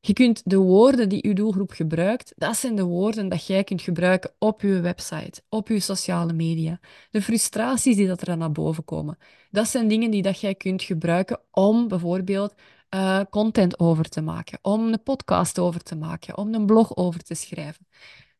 Je 0.00 0.12
kunt 0.12 0.42
de 0.44 0.56
woorden 0.56 1.08
die 1.08 1.24
uw 1.26 1.32
doelgroep 1.32 1.70
gebruikt, 1.70 2.32
dat 2.36 2.56
zijn 2.56 2.76
de 2.76 2.84
woorden 2.84 3.28
dat 3.28 3.46
jij 3.46 3.64
kunt 3.64 3.82
gebruiken 3.82 4.30
op 4.38 4.60
uw 4.60 4.80
website, 4.80 5.42
op 5.48 5.68
uw 5.68 5.78
sociale 5.80 6.32
media. 6.32 6.80
De 7.10 7.22
frustraties 7.22 7.96
die 7.96 8.06
dat 8.06 8.28
er 8.28 8.36
naar 8.36 8.52
boven 8.52 8.84
komen, 8.84 9.18
dat 9.50 9.68
zijn 9.68 9.88
dingen 9.88 10.10
die 10.10 10.22
dat 10.22 10.40
jij 10.40 10.54
kunt 10.54 10.82
gebruiken 10.82 11.40
om 11.50 11.88
bijvoorbeeld 11.88 12.54
uh, 12.94 13.20
content 13.30 13.78
over 13.78 14.08
te 14.08 14.20
maken, 14.20 14.58
om 14.62 14.92
een 14.92 15.02
podcast 15.02 15.58
over 15.58 15.82
te 15.82 15.96
maken, 15.96 16.36
om 16.36 16.54
een 16.54 16.66
blog 16.66 16.96
over 16.96 17.22
te 17.22 17.34
schrijven. 17.34 17.86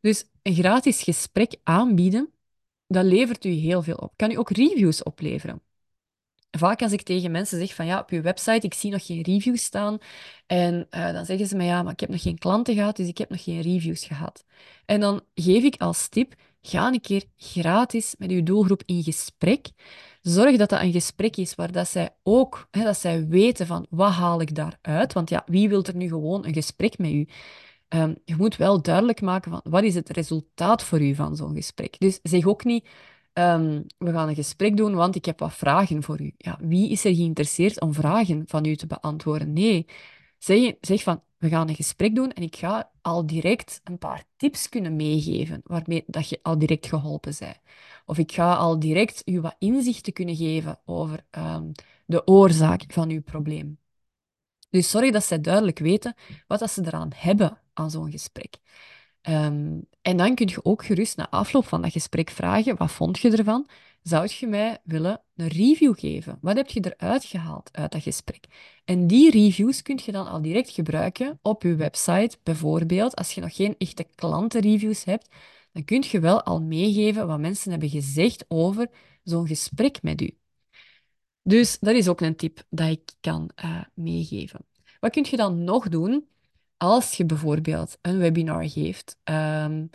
Dus 0.00 0.24
een 0.42 0.54
gratis 0.54 1.02
gesprek 1.02 1.56
aanbieden, 1.62 2.32
dat 2.86 3.04
levert 3.04 3.44
u 3.44 3.50
heel 3.50 3.82
veel 3.82 3.96
op. 3.96 4.12
Kan 4.16 4.30
u 4.30 4.38
ook 4.38 4.50
reviews 4.50 5.02
opleveren. 5.02 5.62
Vaak 6.58 6.82
als 6.82 6.92
ik 6.92 7.02
tegen 7.02 7.30
mensen 7.30 7.58
zeg 7.58 7.74
van 7.74 7.86
ja, 7.86 7.98
op 7.98 8.10
je 8.10 8.20
website, 8.20 8.66
ik 8.66 8.74
zie 8.74 8.90
nog 8.90 9.06
geen 9.06 9.22
reviews 9.22 9.62
staan. 9.64 9.98
En 10.46 10.86
uh, 10.90 11.12
dan 11.12 11.24
zeggen 11.24 11.46
ze 11.46 11.56
me 11.56 11.64
ja, 11.64 11.82
maar 11.82 11.92
ik 11.92 12.00
heb 12.00 12.08
nog 12.08 12.22
geen 12.22 12.38
klanten 12.38 12.74
gehad, 12.74 12.96
dus 12.96 13.08
ik 13.08 13.18
heb 13.18 13.30
nog 13.30 13.42
geen 13.42 13.60
reviews 13.60 14.04
gehad. 14.04 14.44
En 14.84 15.00
dan 15.00 15.22
geef 15.34 15.64
ik 15.64 15.76
als 15.76 16.08
tip, 16.08 16.34
ga 16.62 16.87
een 16.87 17.01
keer 17.01 17.25
gratis 17.37 18.14
met 18.18 18.31
uw 18.31 18.42
doelgroep 18.42 18.83
in 18.87 19.03
gesprek. 19.03 19.68
Zorg 20.23 20.57
dat 20.57 20.68
dat 20.68 20.81
een 20.81 20.92
gesprek 20.92 21.37
is 21.37 21.55
waar 21.55 21.73
dat 21.73 21.88
zij 21.88 22.11
ook, 22.23 22.68
hè, 22.70 22.85
dat 22.85 22.99
zij 22.99 23.27
weten 23.27 23.66
van 23.66 23.87
wat 23.90 24.12
haal 24.12 24.40
ik 24.40 24.55
daaruit. 24.55 25.12
Want 25.12 25.31
ja, 25.31 25.42
wie 25.46 25.68
wil 25.68 25.85
er 25.85 25.96
nu 25.96 26.09
gewoon 26.09 26.46
een 26.46 26.53
gesprek 26.53 26.99
met 26.99 27.11
u? 27.11 27.29
Um, 27.88 28.16
je 28.25 28.37
moet 28.37 28.57
wel 28.57 28.83
duidelijk 28.83 29.20
maken 29.20 29.51
van 29.51 29.61
wat 29.64 29.83
is 29.83 29.94
het 29.94 30.11
resultaat 30.11 30.83
voor 30.83 31.01
u 31.01 31.14
van 31.14 31.37
zo'n 31.37 31.55
gesprek. 31.55 31.99
Dus 31.99 32.18
zeg 32.23 32.46
ook 32.46 32.64
niet, 32.64 32.88
um, 33.33 33.87
we 33.99 34.12
gaan 34.12 34.29
een 34.29 34.35
gesprek 34.35 34.77
doen, 34.77 34.94
want 34.94 35.14
ik 35.14 35.25
heb 35.25 35.38
wat 35.38 35.55
vragen 35.55 36.03
voor 36.03 36.20
u. 36.20 36.35
Ja, 36.37 36.59
wie 36.61 36.90
is 36.90 37.05
er 37.05 37.14
geïnteresseerd 37.14 37.81
om 37.81 37.94
vragen 37.94 38.42
van 38.46 38.64
u 38.64 38.77
te 38.77 38.87
beantwoorden? 38.87 39.53
Nee, 39.53 39.87
zeg, 40.40 40.74
zeg 40.81 41.03
van, 41.03 41.22
we 41.38 41.48
gaan 41.48 41.68
een 41.68 41.74
gesprek 41.74 42.14
doen 42.14 42.33
en 42.33 42.42
ik 42.42 42.57
ga 42.57 42.90
al 43.00 43.26
direct 43.26 43.81
een 43.85 43.98
paar 43.98 44.24
tips 44.37 44.68
kunnen 44.68 44.96
meegeven 44.96 45.61
waarmee 45.64 46.05
dat 46.07 46.29
je 46.29 46.38
al 46.42 46.59
direct 46.59 46.87
geholpen 46.87 47.35
bent. 47.38 47.59
Of 48.07 48.18
ik 48.18 48.33
ga 48.33 48.55
al 48.55 48.79
direct 48.79 49.22
u 49.24 49.40
wat 49.40 49.57
inzichten 49.59 50.12
kunnen 50.12 50.37
geven 50.37 50.81
over 50.85 51.24
um, 51.31 51.72
de 52.07 52.26
oorzaak 52.26 52.85
van 52.88 53.11
uw 53.11 53.22
probleem. 53.22 53.79
Dus 54.70 54.90
zorg 54.90 55.11
dat 55.11 55.24
zij 55.24 55.40
duidelijk 55.40 55.79
weten 55.79 56.14
wat 56.46 56.59
dat 56.59 56.70
ze 56.70 56.83
eraan 56.87 57.11
hebben 57.14 57.59
aan 57.72 57.90
zo'n 57.90 58.11
gesprek. 58.11 58.57
Um, 59.22 59.87
en 60.03 60.16
dan 60.16 60.35
kun 60.35 60.48
je 60.48 60.64
ook 60.64 60.85
gerust 60.85 61.16
na 61.16 61.31
afloop 61.31 61.66
van 61.66 61.83
dat 61.83 61.92
gesprek 61.92 62.31
vragen, 62.31 62.76
wat 62.76 62.90
vond 62.92 63.18
je 63.18 63.31
ervan? 63.37 63.68
Zou 64.02 64.28
je 64.38 64.46
mij 64.46 64.78
willen 64.84 65.22
een 65.36 65.48
review 65.48 65.98
geven? 65.98 66.38
Wat 66.40 66.56
heb 66.56 66.68
je 66.68 66.94
eruit 66.96 67.24
gehaald 67.24 67.68
uit 67.72 67.92
dat 67.92 68.02
gesprek? 68.02 68.44
En 68.84 69.06
die 69.06 69.30
reviews 69.30 69.82
kun 69.82 70.00
je 70.04 70.12
dan 70.12 70.26
al 70.26 70.42
direct 70.42 70.70
gebruiken 70.70 71.38
op 71.42 71.62
je 71.62 71.74
website. 71.74 72.38
Bijvoorbeeld, 72.42 73.16
als 73.16 73.32
je 73.32 73.40
nog 73.40 73.54
geen 73.54 73.74
echte 73.78 74.06
klantenreviews 74.14 75.04
hebt, 75.04 75.28
dan 75.72 75.84
kun 75.84 76.04
je 76.10 76.20
wel 76.20 76.42
al 76.42 76.60
meegeven 76.60 77.26
wat 77.26 77.38
mensen 77.38 77.70
hebben 77.70 77.88
gezegd 77.88 78.44
over 78.48 78.90
zo'n 79.24 79.46
gesprek 79.46 80.02
met 80.02 80.20
u. 80.20 80.30
Dus 81.42 81.78
dat 81.78 81.94
is 81.94 82.08
ook 82.08 82.20
een 82.20 82.36
tip 82.36 82.62
dat 82.70 82.88
ik 82.88 83.12
kan 83.20 83.50
uh, 83.64 83.82
meegeven. 83.94 84.60
Wat 85.00 85.10
kun 85.10 85.26
je 85.30 85.36
dan 85.36 85.64
nog 85.64 85.88
doen 85.88 86.28
als 86.76 87.14
je 87.14 87.26
bijvoorbeeld 87.26 87.98
een 88.02 88.18
webinar 88.18 88.68
geeft? 88.68 89.16
Um, 89.24 89.90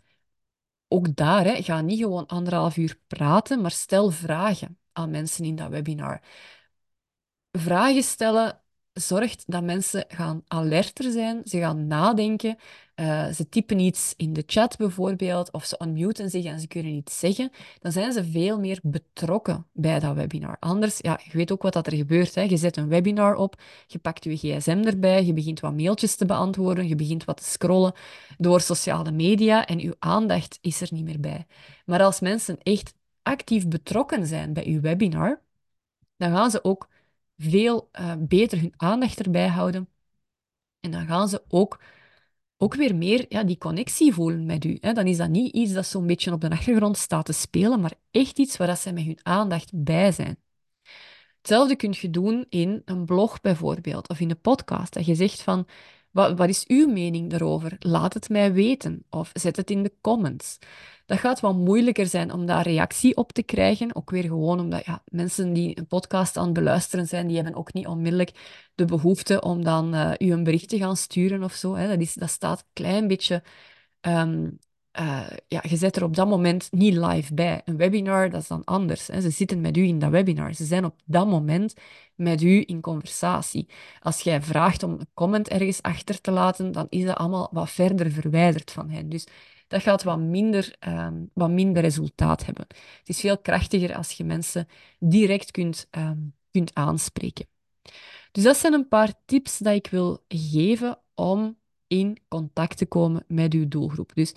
ook 0.96 1.16
daar, 1.16 1.44
hè, 1.46 1.64
ga 1.64 1.82
niet 1.82 2.00
gewoon 2.00 2.26
anderhalf 2.28 2.78
uur 2.78 3.00
praten, 3.08 3.62
maar 3.62 3.72
stel 3.72 4.12
vragen 4.12 4.80
aan 4.92 5.10
mensen 5.12 5.46
in 5.46 5.56
dat 5.56 5.70
webinar. 5.70 6.22
Vragen 7.52 8.04
stellen 8.04 8.62
zorgt 8.96 9.44
dat 9.48 9.64
mensen 9.64 10.06
gaan 10.08 10.44
alerter 10.48 11.12
zijn, 11.12 11.42
ze 11.46 11.60
gaan 11.60 11.88
nadenken, 11.88 12.58
uh, 12.96 13.28
ze 13.28 13.50
typen 13.50 13.80
iets 13.80 14.14
in 14.18 14.34
de 14.34 14.44
chat 14.46 14.78
bijvoorbeeld, 14.78 15.52
of 15.52 15.66
ze 15.66 15.80
unmuten 15.84 16.30
zich 16.30 16.46
en 16.46 16.60
ze 16.60 16.68
kunnen 16.68 16.92
iets 16.92 17.20
zeggen, 17.20 17.52
dan 17.80 17.92
zijn 17.92 18.12
ze 18.14 18.26
veel 18.26 18.60
meer 18.60 18.80
betrokken 18.84 19.66
bij 19.72 20.00
dat 20.00 20.16
webinar. 20.16 20.58
Anders, 20.60 20.98
ja, 21.02 21.20
je 21.24 21.38
weet 21.38 21.52
ook 21.52 21.62
wat 21.62 21.74
dat 21.74 21.88
er 21.88 21.96
gebeurt. 21.96 22.36
Hè. 22.36 22.42
Je 22.42 22.58
zet 22.58 22.78
een 22.78 22.88
webinar 22.88 23.36
op, 23.36 23.62
je 23.88 24.00
pakt 24.00 24.24
je 24.24 24.38
gsm 24.38 24.84
erbij, 24.86 25.26
je 25.26 25.34
begint 25.34 25.60
wat 25.60 25.76
mailtjes 25.76 26.16
te 26.16 26.26
beantwoorden, 26.26 26.88
je 26.88 26.96
begint 26.96 27.26
wat 27.26 27.38
te 27.38 27.44
scrollen 27.50 27.94
door 28.38 28.62
sociale 28.62 29.12
media 29.12 29.66
en 29.66 29.80
je 29.80 29.96
aandacht 30.00 30.58
is 30.62 30.82
er 30.82 30.88
niet 30.92 31.06
meer 31.06 31.20
bij. 31.20 31.46
Maar 31.86 32.04
als 32.04 32.20
mensen 32.20 32.58
echt 32.64 32.94
actief 33.24 33.68
betrokken 33.68 34.28
zijn 34.28 34.54
bij 34.54 34.66
uw 34.66 34.82
webinar, 34.82 35.42
dan 36.18 36.32
gaan 36.32 36.52
ze 36.52 36.64
ook 36.64 36.88
veel 37.38 37.90
uh, 38.00 38.14
beter 38.20 38.60
hun 38.60 38.74
aandacht 38.78 39.20
erbij 39.20 39.48
houden. 39.48 39.90
En 40.80 40.92
dan 40.92 41.06
gaan 41.06 41.30
ze 41.30 41.44
ook, 41.48 41.82
ook 42.58 42.76
weer 42.76 42.96
meer 42.96 43.26
ja, 43.30 43.44
die 43.44 43.58
connectie 43.58 44.14
voelen 44.14 44.46
met 44.46 44.66
u. 44.66 44.78
Hè. 44.82 44.94
Dan 44.94 45.08
is 45.08 45.18
dat 45.18 45.30
niet 45.30 45.54
iets 45.54 45.74
dat 45.74 45.86
zo'n 45.86 46.08
beetje 46.08 46.32
op 46.32 46.42
de 46.42 46.50
achtergrond 46.50 46.98
staat 46.98 47.26
te 47.26 47.34
spelen, 47.34 47.80
maar 47.80 47.94
echt 48.12 48.40
iets 48.40 48.58
waar 48.58 48.68
dat 48.68 48.80
ze 48.80 48.92
met 48.94 49.04
hun 49.04 49.20
aandacht 49.24 49.72
bij 49.74 50.12
zijn. 50.12 50.38
Hetzelfde 51.38 51.76
kun 51.76 51.94
je 52.00 52.10
doen 52.10 52.46
in 52.50 52.82
een 52.86 53.06
blog 53.06 53.42
bijvoorbeeld, 53.42 54.10
of 54.10 54.20
in 54.20 54.30
een 54.30 54.42
podcast. 54.42 54.94
Dat 54.94 55.06
je 55.06 55.16
zegt 55.16 55.42
van, 55.42 55.68
wat, 56.16 56.38
wat 56.38 56.50
is 56.50 56.68
uw 56.68 56.88
mening 56.88 57.30
daarover? 57.30 57.76
Laat 57.80 58.14
het 58.14 58.30
mij 58.30 58.54
weten, 58.54 59.06
of 59.10 59.30
zet 59.34 59.56
het 59.56 59.70
in 59.70 59.84
de 59.84 59.94
comments. 60.02 60.58
Dat 61.06 61.20
gaat 61.20 61.40
wat 61.40 61.56
moeilijker 61.56 62.08
zijn 62.08 62.32
om 62.32 62.46
daar 62.46 62.64
reactie 62.64 63.16
op 63.16 63.32
te 63.32 63.44
krijgen. 63.44 63.96
Ook 63.96 64.10
weer 64.10 64.24
gewoon 64.24 64.60
omdat 64.60 64.86
ja, 64.86 65.04
mensen 65.06 65.54
die 65.54 65.78
een 65.78 65.88
podcast 65.88 66.38
aan 66.38 66.46
het 66.46 66.54
beluisteren 66.54 67.08
zijn, 67.08 67.28
die 67.28 67.36
hebben 67.36 67.56
ook 67.56 67.74
niet 67.74 67.88
onmiddellijk 67.88 68.32
de 68.76 68.86
behoefte 68.86 69.42
om 69.42 69.64
dan 69.64 69.96
uh, 69.96 70.12
u 70.18 70.32
een 70.32 70.44
bericht 70.44 70.70
te 70.70 70.78
gaan 70.78 70.98
sturen 70.98 71.44
of 71.44 71.54
zo. 71.54 71.76
Hè. 71.76 71.88
Dat, 71.88 72.00
is, 72.00 72.14
dat 72.14 72.30
staat 72.30 72.60
een 72.60 72.66
klein 72.74 73.08
beetje 73.08 73.44
um, 74.02 74.60
uh, 75.00 75.28
ja, 75.48 75.64
je 75.70 75.76
zet 75.76 75.96
er 75.96 76.04
op 76.04 76.16
dat 76.16 76.28
moment 76.28 76.72
niet 76.72 76.94
live 76.94 77.34
bij. 77.34 77.62
Een 77.66 77.78
webinar, 77.78 78.30
dat 78.30 78.42
is 78.42 78.48
dan 78.48 78.64
anders. 78.64 79.08
Hè. 79.08 79.22
Ze 79.22 79.30
zitten 79.30 79.62
met 79.62 79.78
u 79.78 79.84
in 79.84 80.00
dat 80.00 80.10
webinar. 80.10 80.54
Ze 80.54 80.66
zijn 80.66 80.86
op 80.86 80.96
dat 81.06 81.28
moment 81.28 81.74
met 82.16 82.42
u 82.42 82.64
in 82.66 82.82
conversatie. 82.82 83.68
Als 84.00 84.22
jij 84.22 84.42
vraagt 84.42 84.84
om 84.84 84.92
een 84.92 85.08
comment 85.14 85.48
ergens 85.48 85.82
achter 85.82 86.22
te 86.22 86.32
laten, 86.32 86.72
dan 86.72 86.88
is 86.90 87.04
dat 87.06 87.16
allemaal 87.16 87.50
wat 87.52 87.70
verder 87.70 88.12
verwijderd 88.12 88.72
van 88.72 88.90
hen. 88.90 89.10
Dus 89.10 89.28
dat 89.68 89.82
gaat 89.82 90.04
wat 90.04 90.20
minder, 90.20 90.76
um, 90.88 91.30
wat 91.34 91.50
minder 91.50 91.82
resultaat 91.82 92.46
hebben. 92.46 92.66
Het 92.70 93.10
is 93.10 93.20
veel 93.20 93.38
krachtiger 93.38 93.96
als 93.96 94.12
je 94.12 94.24
mensen 94.24 94.68
direct 95.00 95.52
kunt, 95.52 95.88
um, 95.92 96.34
kunt 96.52 96.74
aanspreken. 96.74 97.48
Dus 98.32 98.44
dat 98.44 98.58
zijn 98.58 98.74
een 98.74 98.88
paar 98.88 99.14
tips 99.26 99.58
dat 99.58 99.74
ik 99.74 99.88
wil 99.88 100.24
geven 100.28 101.00
om 101.16 101.58
in 101.88 102.18
contact 102.28 102.78
te 102.78 102.86
komen 102.86 103.24
met 103.28 103.54
uw 103.54 103.68
doelgroep. 103.68 104.12
Dus 104.14 104.34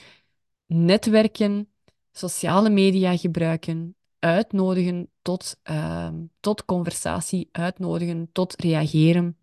netwerken, 0.68 1.68
sociale 2.12 2.70
media 2.70 3.16
gebruiken, 3.16 3.96
uitnodigen 4.18 5.10
tot, 5.22 5.56
uh, 5.70 6.08
tot 6.40 6.64
conversatie, 6.64 7.48
uitnodigen 7.52 8.28
tot 8.32 8.60
reageren, 8.60 9.38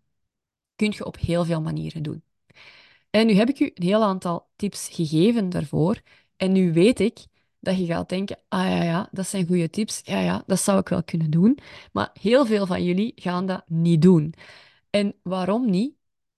kun 0.76 0.92
je 0.96 1.04
op 1.04 1.18
heel 1.18 1.44
veel 1.44 1.60
manieren 1.60 2.02
doen. 2.02 2.22
En 3.10 3.26
nu 3.26 3.32
heb 3.32 3.48
ik 3.48 3.60
u 3.60 3.70
een 3.74 3.82
heel 3.82 4.02
aantal 4.02 4.48
tips 4.56 4.88
gegeven 4.88 5.48
daarvoor. 5.48 6.00
En 6.36 6.52
nu 6.52 6.72
weet 6.72 7.00
ik 7.00 7.26
dat 7.60 7.78
je 7.78 7.86
gaat 7.86 8.08
denken, 8.08 8.38
ah 8.48 8.68
ja, 8.68 8.82
ja, 8.82 9.08
dat 9.12 9.26
zijn 9.26 9.46
goede 9.46 9.70
tips. 9.70 10.00
Ja, 10.04 10.18
ja, 10.20 10.42
dat 10.46 10.60
zou 10.60 10.78
ik 10.78 10.88
wel 10.88 11.04
kunnen 11.04 11.30
doen. 11.30 11.58
Maar 11.92 12.10
heel 12.20 12.46
veel 12.46 12.66
van 12.66 12.84
jullie 12.84 13.12
gaan 13.16 13.46
dat 13.46 13.62
niet 13.66 14.02
doen. 14.02 14.34
En 14.90 15.14
waarom 15.22 15.70
niet? 15.70 15.94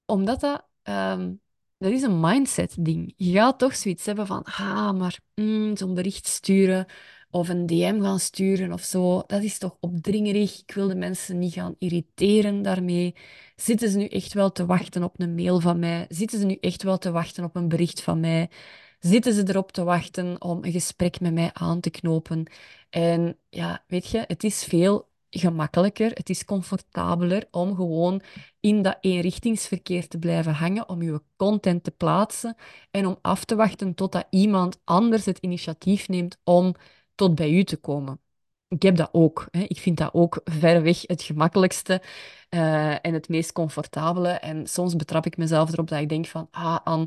Omdat 0.06 0.40
dat 0.40 0.66
um, 0.82 1.40
dat 1.78 1.92
is 1.92 2.02
een 2.02 2.20
mindset-ding. 2.20 3.12
Je 3.16 3.32
gaat 3.32 3.58
toch 3.58 3.76
zoiets 3.76 4.06
hebben 4.06 4.26
van, 4.26 4.42
ah, 4.42 4.92
maar 4.92 5.18
mm, 5.34 5.76
zo'n 5.76 5.94
bericht 5.94 6.26
sturen 6.26 6.86
of 7.30 7.48
een 7.48 7.66
DM 7.66 8.00
gaan 8.00 8.18
sturen 8.20 8.72
of 8.72 8.82
zo, 8.82 9.22
dat 9.26 9.42
is 9.42 9.58
toch 9.58 9.76
opdringerig. 9.80 10.60
Ik 10.60 10.74
wil 10.74 10.88
de 10.88 10.94
mensen 10.94 11.38
niet 11.38 11.52
gaan 11.52 11.74
irriteren 11.78 12.62
daarmee. 12.62 13.14
Zitten 13.56 13.90
ze 13.90 13.98
nu 13.98 14.06
echt 14.06 14.32
wel 14.32 14.52
te 14.52 14.66
wachten 14.66 15.02
op 15.02 15.20
een 15.20 15.34
mail 15.34 15.60
van 15.60 15.78
mij? 15.78 16.06
Zitten 16.08 16.38
ze 16.38 16.46
nu 16.46 16.56
echt 16.60 16.82
wel 16.82 16.98
te 16.98 17.10
wachten 17.10 17.44
op 17.44 17.56
een 17.56 17.68
bericht 17.68 18.02
van 18.02 18.20
mij? 18.20 18.50
Zitten 18.98 19.34
ze 19.34 19.48
erop 19.48 19.72
te 19.72 19.84
wachten 19.84 20.42
om 20.42 20.64
een 20.64 20.72
gesprek 20.72 21.20
met 21.20 21.34
mij 21.34 21.50
aan 21.52 21.80
te 21.80 21.90
knopen? 21.90 22.46
En 22.90 23.38
ja, 23.50 23.84
weet 23.86 24.08
je, 24.08 24.24
het 24.26 24.44
is 24.44 24.64
veel 24.64 25.07
gemakkelijker, 25.30 26.10
het 26.10 26.30
is 26.30 26.44
comfortabeler 26.44 27.48
om 27.50 27.74
gewoon 27.74 28.22
in 28.60 28.82
dat 28.82 28.98
eenrichtingsverkeer 29.00 30.08
te 30.08 30.18
blijven 30.18 30.52
hangen, 30.52 30.88
om 30.88 31.02
je 31.02 31.22
content 31.36 31.84
te 31.84 31.90
plaatsen 31.90 32.56
en 32.90 33.06
om 33.06 33.18
af 33.22 33.44
te 33.44 33.56
wachten 33.56 33.94
totdat 33.94 34.26
iemand 34.30 34.80
anders 34.84 35.24
het 35.24 35.38
initiatief 35.38 36.08
neemt 36.08 36.38
om 36.44 36.74
tot 37.14 37.34
bij 37.34 37.50
u 37.50 37.64
te 37.64 37.76
komen. 37.76 38.20
Ik 38.68 38.82
heb 38.82 38.96
dat 38.96 39.08
ook. 39.12 39.48
Hè. 39.50 39.60
Ik 39.60 39.78
vind 39.78 39.96
dat 39.96 40.14
ook 40.14 40.40
verreweg 40.44 41.02
het 41.06 41.22
gemakkelijkste 41.22 42.02
uh, 42.50 43.06
en 43.06 43.14
het 43.14 43.28
meest 43.28 43.52
comfortabele. 43.52 44.28
En 44.28 44.66
soms 44.66 44.96
betrap 44.96 45.26
ik 45.26 45.36
mezelf 45.36 45.72
erop 45.72 45.88
dat 45.88 46.00
ik 46.00 46.08
denk 46.08 46.26
van, 46.26 46.48
ah, 46.50 46.78
Anne, 46.84 47.06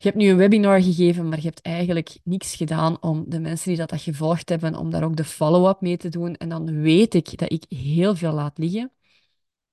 je 0.00 0.08
hebt 0.08 0.16
nu 0.16 0.28
een 0.28 0.36
webinar 0.36 0.82
gegeven, 0.82 1.28
maar 1.28 1.38
je 1.38 1.44
hebt 1.44 1.60
eigenlijk 1.60 2.18
niks 2.24 2.54
gedaan 2.54 3.02
om 3.02 3.24
de 3.28 3.40
mensen 3.40 3.68
die 3.68 3.76
dat, 3.76 3.90
dat 3.90 4.00
gevolgd 4.00 4.48
hebben, 4.48 4.74
om 4.74 4.90
daar 4.90 5.04
ook 5.04 5.16
de 5.16 5.24
follow-up 5.24 5.80
mee 5.80 5.96
te 5.96 6.08
doen. 6.08 6.34
En 6.36 6.48
dan 6.48 6.80
weet 6.80 7.14
ik 7.14 7.38
dat 7.38 7.52
ik 7.52 7.64
heel 7.68 8.16
veel 8.16 8.32
laat 8.32 8.58
liggen. 8.58 8.92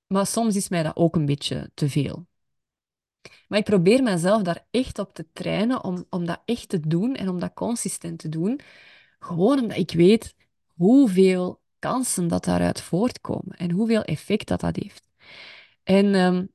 Maar 0.08 0.26
soms 0.26 0.56
is 0.56 0.70
mij 0.70 0.84
dat 0.84 0.96
ook 0.96 1.16
een 1.16 1.26
beetje 1.26 1.72
te 1.74 1.90
veel. 1.90 2.28
Maar 3.48 3.60
ik 3.60 3.66
probeer 3.66 4.04
mezelf 4.04 4.42
daar 4.42 4.66
echt 4.72 5.00
op 5.00 5.14
te 5.14 5.26
trainen 5.34 5.84
om, 5.84 6.06
om 6.10 6.26
dat 6.26 6.42
echt 6.46 6.70
te 6.70 6.80
doen 6.80 7.16
en 7.16 7.30
om 7.30 7.40
dat 7.40 7.54
consistent 7.54 8.20
te 8.20 8.30
doen. 8.30 8.60
Gewoon 9.20 9.60
omdat 9.60 9.78
ik 9.78 9.92
weet 9.92 10.36
hoeveel 10.68 11.62
kansen 11.80 12.28
dat 12.28 12.44
daaruit 12.44 12.82
voortkomen 12.82 13.58
en 13.58 13.72
hoeveel 13.72 14.04
effect 14.04 14.48
dat 14.48 14.60
dat 14.60 14.76
heeft. 14.76 15.08
En 15.84 16.16
ehm, 16.16 16.46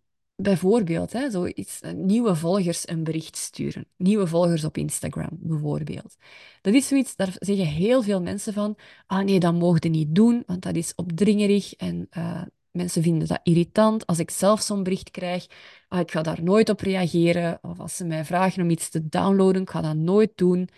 bijvoorbeeld, 0.42 1.12
hè, 1.12 1.30
zoiets, 1.30 1.80
eh, 1.80 1.92
nieuwe 1.92 2.36
volgers 2.36 2.88
een 2.88 3.04
bericht 3.04 3.36
sturen. 3.36 3.86
Nieuwe 3.96 4.26
volgers 4.26 4.64
op 4.64 4.76
Instagram, 4.76 5.28
bijvoorbeeld. 5.32 6.16
Dat 6.60 6.74
is 6.74 6.88
zoiets, 6.88 7.16
daar 7.16 7.36
zeggen 7.38 7.66
heel 7.66 8.02
veel 8.02 8.22
mensen 8.22 8.52
van, 8.52 8.76
ah 9.06 9.24
nee, 9.24 9.40
dat 9.40 9.54
mogen 9.54 9.90
niet 9.90 10.14
doen, 10.14 10.42
want 10.46 10.62
dat 10.62 10.76
is 10.76 10.94
opdringerig 10.94 11.74
en 11.74 12.08
uh, 12.16 12.42
mensen 12.70 13.02
vinden 13.02 13.28
dat 13.28 13.40
irritant. 13.42 14.06
Als 14.06 14.18
ik 14.18 14.30
zelf 14.30 14.60
zo'n 14.60 14.82
bericht 14.82 15.10
krijg, 15.10 15.46
ah, 15.88 16.00
ik 16.00 16.10
ga 16.10 16.22
daar 16.22 16.42
nooit 16.42 16.68
op 16.68 16.80
reageren. 16.80 17.58
Of 17.62 17.80
als 17.80 17.96
ze 17.96 18.04
mij 18.04 18.24
vragen 18.24 18.62
om 18.62 18.70
iets 18.70 18.88
te 18.88 19.08
downloaden, 19.08 19.62
ik 19.62 19.70
ga 19.70 19.80
dat 19.80 19.96
nooit 19.96 20.32
doen. 20.34 20.68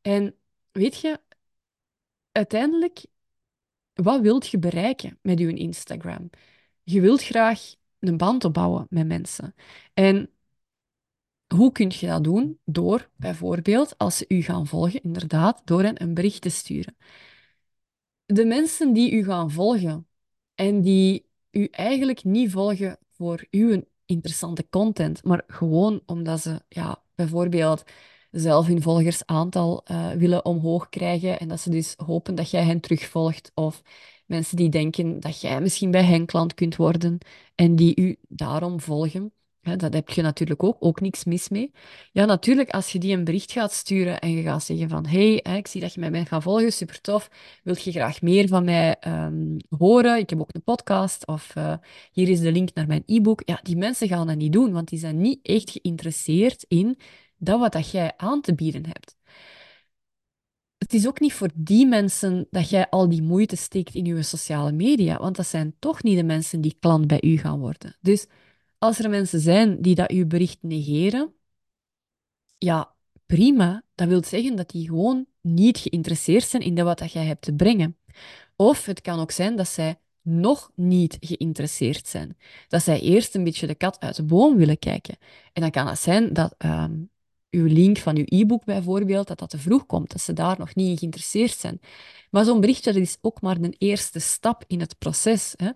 En 0.00 0.34
weet 0.72 1.00
je, 1.00 1.20
uiteindelijk, 2.32 3.06
wat 3.94 4.20
wilt 4.20 4.48
je 4.48 4.58
bereiken 4.58 5.18
met 5.22 5.38
je 5.38 5.54
Instagram? 5.54 6.30
Je 6.82 7.00
wilt 7.00 7.22
graag 7.22 7.74
een 8.06 8.16
band 8.16 8.44
opbouwen 8.44 8.86
met 8.90 9.06
mensen. 9.06 9.54
En 9.94 10.30
hoe 11.54 11.72
kun 11.72 11.92
je 11.98 12.06
dat 12.06 12.24
doen? 12.24 12.58
Door 12.64 13.10
bijvoorbeeld, 13.16 13.98
als 13.98 14.16
ze 14.16 14.24
u 14.28 14.42
gaan 14.42 14.66
volgen, 14.66 15.02
inderdaad, 15.02 15.62
door 15.64 15.82
hen 15.82 16.02
een 16.02 16.14
bericht 16.14 16.40
te 16.40 16.48
sturen. 16.48 16.96
De 18.26 18.44
mensen 18.44 18.92
die 18.92 19.12
u 19.12 19.24
gaan 19.24 19.50
volgen 19.50 20.06
en 20.54 20.80
die 20.80 21.26
u 21.50 21.64
eigenlijk 21.70 22.24
niet 22.24 22.50
volgen 22.50 22.98
voor 23.12 23.46
uw 23.50 23.82
interessante 24.06 24.68
content, 24.68 25.24
maar 25.24 25.44
gewoon 25.46 26.02
omdat 26.06 26.40
ze 26.40 26.62
ja, 26.68 27.02
bijvoorbeeld 27.14 27.82
zelf 28.30 28.66
hun 28.66 28.82
volgersaantal 28.82 29.84
uh, 29.90 30.10
willen 30.10 30.44
omhoog 30.44 30.88
krijgen 30.88 31.38
en 31.38 31.48
dat 31.48 31.60
ze 31.60 31.70
dus 31.70 31.94
hopen 31.96 32.34
dat 32.34 32.50
jij 32.50 32.64
hen 32.64 32.80
terugvolgt 32.80 33.50
of 33.54 33.82
mensen 34.26 34.56
die 34.56 34.68
denken 34.68 35.20
dat 35.20 35.40
jij 35.40 35.60
misschien 35.60 35.90
bij 35.90 36.04
hen 36.04 36.26
klant 36.26 36.54
kunt 36.54 36.76
worden 36.76 37.18
en 37.54 37.76
die 37.76 38.00
u 38.00 38.16
daarom 38.28 38.80
volgen. 38.80 39.32
Ja, 39.60 39.76
dat 39.76 39.92
heb 39.92 40.08
je 40.08 40.22
natuurlijk 40.22 40.62
ook, 40.62 40.76
ook 40.80 41.00
niks 41.00 41.24
mis 41.24 41.48
mee. 41.48 41.72
Ja, 42.12 42.24
natuurlijk, 42.24 42.70
als 42.70 42.92
je 42.92 42.98
die 42.98 43.16
een 43.16 43.24
bericht 43.24 43.52
gaat 43.52 43.72
sturen 43.72 44.20
en 44.20 44.30
je 44.30 44.42
gaat 44.42 44.64
zeggen 44.64 44.88
van 44.88 45.06
hey, 45.06 45.34
ik 45.36 45.66
zie 45.66 45.80
dat 45.80 45.94
je 45.94 46.00
mij 46.00 46.10
bent 46.10 46.28
gaan 46.28 46.42
volgen, 46.42 46.72
super 46.72 47.00
tof, 47.00 47.30
wil 47.62 47.76
je 47.82 47.90
graag 47.90 48.22
meer 48.22 48.48
van 48.48 48.64
mij 48.64 48.96
um, 49.06 49.56
horen? 49.78 50.18
Ik 50.18 50.30
heb 50.30 50.40
ook 50.40 50.54
een 50.54 50.62
podcast 50.62 51.26
of 51.26 51.54
uh, 51.56 51.74
hier 52.12 52.28
is 52.28 52.40
de 52.40 52.52
link 52.52 52.74
naar 52.74 52.86
mijn 52.86 53.02
e-book. 53.06 53.42
Ja, 53.44 53.60
die 53.62 53.76
mensen 53.76 54.08
gaan 54.08 54.26
dat 54.26 54.36
niet 54.36 54.52
doen, 54.52 54.72
want 54.72 54.88
die 54.88 54.98
zijn 54.98 55.20
niet 55.20 55.38
echt 55.42 55.70
geïnteresseerd 55.70 56.64
in 56.68 56.98
dat 57.38 57.60
wat 57.60 57.72
dat 57.72 57.90
jij 57.90 58.12
aan 58.16 58.40
te 58.40 58.54
bieden 58.54 58.86
hebt. 58.86 59.16
Het 60.86 60.94
is 60.94 61.06
ook 61.06 61.20
niet 61.20 61.32
voor 61.32 61.50
die 61.54 61.86
mensen 61.86 62.46
dat 62.50 62.70
jij 62.70 62.88
al 62.88 63.08
die 63.08 63.22
moeite 63.22 63.56
steekt 63.56 63.94
in 63.94 64.04
je 64.04 64.22
sociale 64.22 64.72
media, 64.72 65.18
want 65.18 65.36
dat 65.36 65.46
zijn 65.46 65.74
toch 65.78 66.02
niet 66.02 66.16
de 66.16 66.24
mensen 66.24 66.60
die 66.60 66.76
klant 66.80 67.06
bij 67.06 67.22
u 67.22 67.36
gaan 67.36 67.58
worden. 67.58 67.96
Dus 68.00 68.26
als 68.78 68.98
er 68.98 69.10
mensen 69.10 69.40
zijn 69.40 69.82
die 69.82 69.94
dat 69.94 70.10
uw 70.10 70.26
bericht 70.26 70.58
negeren, 70.60 71.34
ja, 72.58 72.94
prima. 73.26 73.82
Dat 73.94 74.08
wil 74.08 74.24
zeggen 74.24 74.56
dat 74.56 74.70
die 74.70 74.86
gewoon 74.86 75.26
niet 75.40 75.78
geïnteresseerd 75.78 76.44
zijn 76.44 76.62
in 76.62 76.84
wat 76.84 76.98
dat 76.98 77.12
jij 77.12 77.24
hebt 77.24 77.42
te 77.42 77.54
brengen. 77.54 77.96
Of 78.56 78.84
het 78.84 79.00
kan 79.00 79.20
ook 79.20 79.30
zijn 79.30 79.56
dat 79.56 79.68
zij 79.68 79.98
nog 80.22 80.70
niet 80.74 81.16
geïnteresseerd 81.20 82.08
zijn. 82.08 82.36
Dat 82.68 82.82
zij 82.82 83.00
eerst 83.00 83.34
een 83.34 83.44
beetje 83.44 83.66
de 83.66 83.74
kat 83.74 84.00
uit 84.00 84.16
de 84.16 84.22
boom 84.24 84.56
willen 84.56 84.78
kijken. 84.78 85.16
En 85.52 85.62
dan 85.62 85.70
kan 85.70 85.86
het 85.86 85.98
zijn 85.98 86.32
dat 86.32 86.54
ehm, 86.58 86.94
uw 87.50 87.66
link 87.66 87.98
van 87.98 88.16
uw 88.16 88.24
e-book 88.26 88.64
bijvoorbeeld, 88.64 89.26
dat 89.26 89.38
dat 89.38 89.50
te 89.50 89.58
vroeg 89.58 89.86
komt, 89.86 90.12
dat 90.12 90.20
ze 90.20 90.32
daar 90.32 90.58
nog 90.58 90.74
niet 90.74 90.98
geïnteresseerd 90.98 91.56
zijn. 91.58 91.80
Maar 92.30 92.44
zo'n 92.44 92.60
berichtje 92.60 93.00
is 93.00 93.16
ook 93.20 93.40
maar 93.40 93.56
een 93.56 93.74
eerste 93.78 94.18
stap 94.18 94.64
in 94.66 94.80
het 94.80 94.98
proces. 94.98 95.54
Hè. 95.56 95.70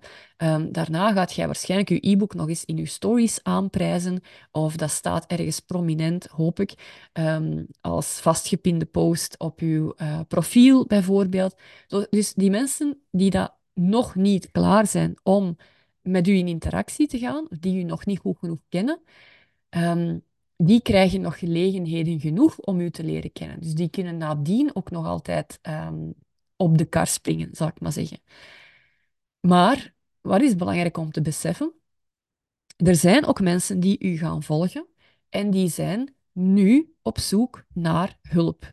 Um, 0.54 0.72
daarna 0.72 1.12
gaat 1.12 1.32
jij 1.34 1.46
waarschijnlijk 1.46 1.88
je 1.88 2.10
e-book 2.10 2.34
nog 2.34 2.48
eens 2.48 2.64
in 2.64 2.76
je 2.76 2.86
stories 2.86 3.42
aanprijzen, 3.42 4.20
of 4.50 4.76
dat 4.76 4.90
staat 4.90 5.26
ergens 5.26 5.60
prominent, 5.60 6.26
hoop 6.26 6.60
ik, 6.60 6.74
um, 7.12 7.66
als 7.80 8.06
vastgepinde 8.06 8.84
post 8.84 9.38
op 9.38 9.60
uw 9.60 9.94
uh, 9.96 10.20
profiel 10.28 10.86
bijvoorbeeld. 10.86 11.54
Dus 12.10 12.34
die 12.34 12.50
mensen 12.50 13.02
die 13.10 13.30
dat 13.30 13.54
nog 13.74 14.14
niet 14.14 14.50
klaar 14.50 14.86
zijn 14.86 15.14
om 15.22 15.56
met 16.00 16.28
u 16.28 16.32
in 16.32 16.48
interactie 16.48 17.06
te 17.06 17.18
gaan, 17.18 17.46
die 17.60 17.78
u 17.78 17.82
nog 17.82 18.06
niet 18.06 18.18
goed 18.18 18.38
genoeg 18.38 18.60
kennen, 18.68 19.00
um, 19.70 20.22
die 20.62 20.82
krijgen 20.82 21.20
nog 21.20 21.38
gelegenheden 21.38 22.20
genoeg 22.20 22.58
om 22.58 22.80
u 22.80 22.90
te 22.90 23.04
leren 23.04 23.32
kennen. 23.32 23.60
Dus 23.60 23.74
die 23.74 23.88
kunnen 23.88 24.16
nadien 24.16 24.76
ook 24.76 24.90
nog 24.90 25.06
altijd 25.06 25.58
um, 25.62 26.14
op 26.56 26.78
de 26.78 26.84
kar 26.84 27.06
springen, 27.06 27.48
zal 27.52 27.68
ik 27.68 27.80
maar 27.80 27.92
zeggen. 27.92 28.18
Maar 29.40 29.94
wat 30.20 30.42
is 30.42 30.56
belangrijk 30.56 30.96
om 30.96 31.10
te 31.10 31.22
beseffen? 31.22 31.72
Er 32.76 32.96
zijn 32.96 33.26
ook 33.26 33.40
mensen 33.40 33.80
die 33.80 33.98
u 33.98 34.16
gaan 34.16 34.42
volgen 34.42 34.86
en 35.28 35.50
die 35.50 35.68
zijn 35.68 36.14
nu 36.32 36.94
op 37.02 37.18
zoek 37.18 37.64
naar 37.74 38.18
hulp. 38.22 38.72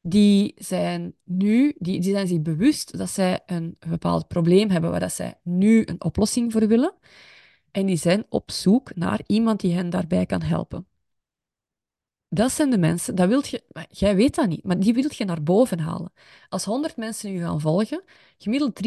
Die 0.00 0.54
zijn 0.56 1.14
nu, 1.24 1.74
die, 1.78 2.00
die 2.00 2.12
zijn 2.12 2.26
zich 2.26 2.42
bewust 2.42 2.98
dat 2.98 3.10
zij 3.10 3.40
een 3.46 3.76
bepaald 3.88 4.28
probleem 4.28 4.70
hebben 4.70 4.90
waar 4.90 5.00
dat 5.00 5.12
zij 5.12 5.34
nu 5.42 5.82
een 5.84 6.04
oplossing 6.04 6.52
voor 6.52 6.68
willen. 6.68 6.94
En 7.70 7.86
die 7.86 7.96
zijn 7.96 8.26
op 8.28 8.50
zoek 8.50 8.94
naar 8.94 9.20
iemand 9.26 9.60
die 9.60 9.74
hen 9.74 9.90
daarbij 9.90 10.26
kan 10.26 10.42
helpen. 10.42 10.87
Dat 12.30 12.52
zijn 12.52 12.70
de 12.70 12.78
mensen, 12.78 13.14
dat 13.14 13.28
wilt 13.28 13.48
je, 13.48 13.62
jij 13.90 14.16
weet 14.16 14.34
dat 14.34 14.48
niet, 14.48 14.64
maar 14.64 14.78
die 14.78 14.94
wilt 14.94 15.16
je 15.16 15.24
naar 15.24 15.42
boven 15.42 15.78
halen. 15.78 16.12
Als 16.48 16.64
100 16.64 16.96
mensen 16.96 17.32
je 17.32 17.40
gaan 17.40 17.60
volgen, 17.60 18.04
gemiddeld 18.38 18.80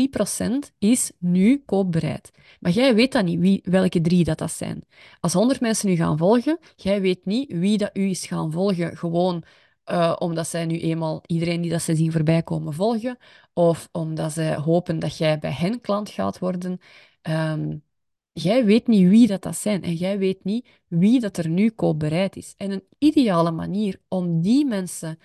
3% 0.69 0.75
is 0.77 1.12
nu 1.19 1.63
koopbereid. 1.65 2.32
Maar 2.60 2.71
jij 2.71 2.95
weet 2.95 3.12
dat 3.12 3.25
niet, 3.25 3.39
wie, 3.39 3.62
welke 3.63 4.01
drie 4.01 4.23
dat, 4.23 4.38
dat 4.38 4.51
zijn. 4.51 4.84
Als 5.19 5.34
100 5.34 5.60
mensen 5.60 5.89
u 5.89 5.95
gaan 5.95 6.17
volgen, 6.17 6.60
jij 6.75 7.01
weet 7.01 7.25
niet 7.25 7.51
wie 7.51 7.77
dat 7.77 7.89
u 7.93 8.10
is 8.10 8.25
gaan 8.25 8.51
volgen, 8.51 8.97
gewoon 8.97 9.43
uh, 9.86 10.15
omdat 10.19 10.47
zij 10.47 10.65
nu 10.65 10.80
eenmaal 10.80 11.21
iedereen 11.25 11.62
die 11.62 11.71
dat 11.71 11.82
ze 11.82 11.95
zien 11.95 12.12
voorbij 12.12 12.43
komen 12.43 12.73
volgen, 12.73 13.17
of 13.54 13.89
omdat 13.91 14.32
ze 14.32 14.54
hopen 14.54 14.99
dat 14.99 15.17
jij 15.17 15.39
bij 15.39 15.51
hen 15.51 15.82
klant 15.82 16.10
gaat 16.10 16.39
worden. 16.39 16.80
Um, 17.21 17.84
Jij 18.33 18.65
weet 18.65 18.87
niet 18.87 19.09
wie 19.09 19.27
dat, 19.27 19.41
dat 19.41 19.57
zijn 19.57 19.83
en 19.83 19.93
jij 19.93 20.17
weet 20.17 20.43
niet 20.43 20.67
wie 20.87 21.19
dat 21.19 21.37
er 21.37 21.49
nu 21.49 21.69
koopbereid 21.69 22.35
is. 22.35 22.53
En 22.57 22.71
een 22.71 22.83
ideale 22.97 23.51
manier 23.51 23.99
om 24.07 24.41
die 24.41 24.65
mensen 24.65 25.19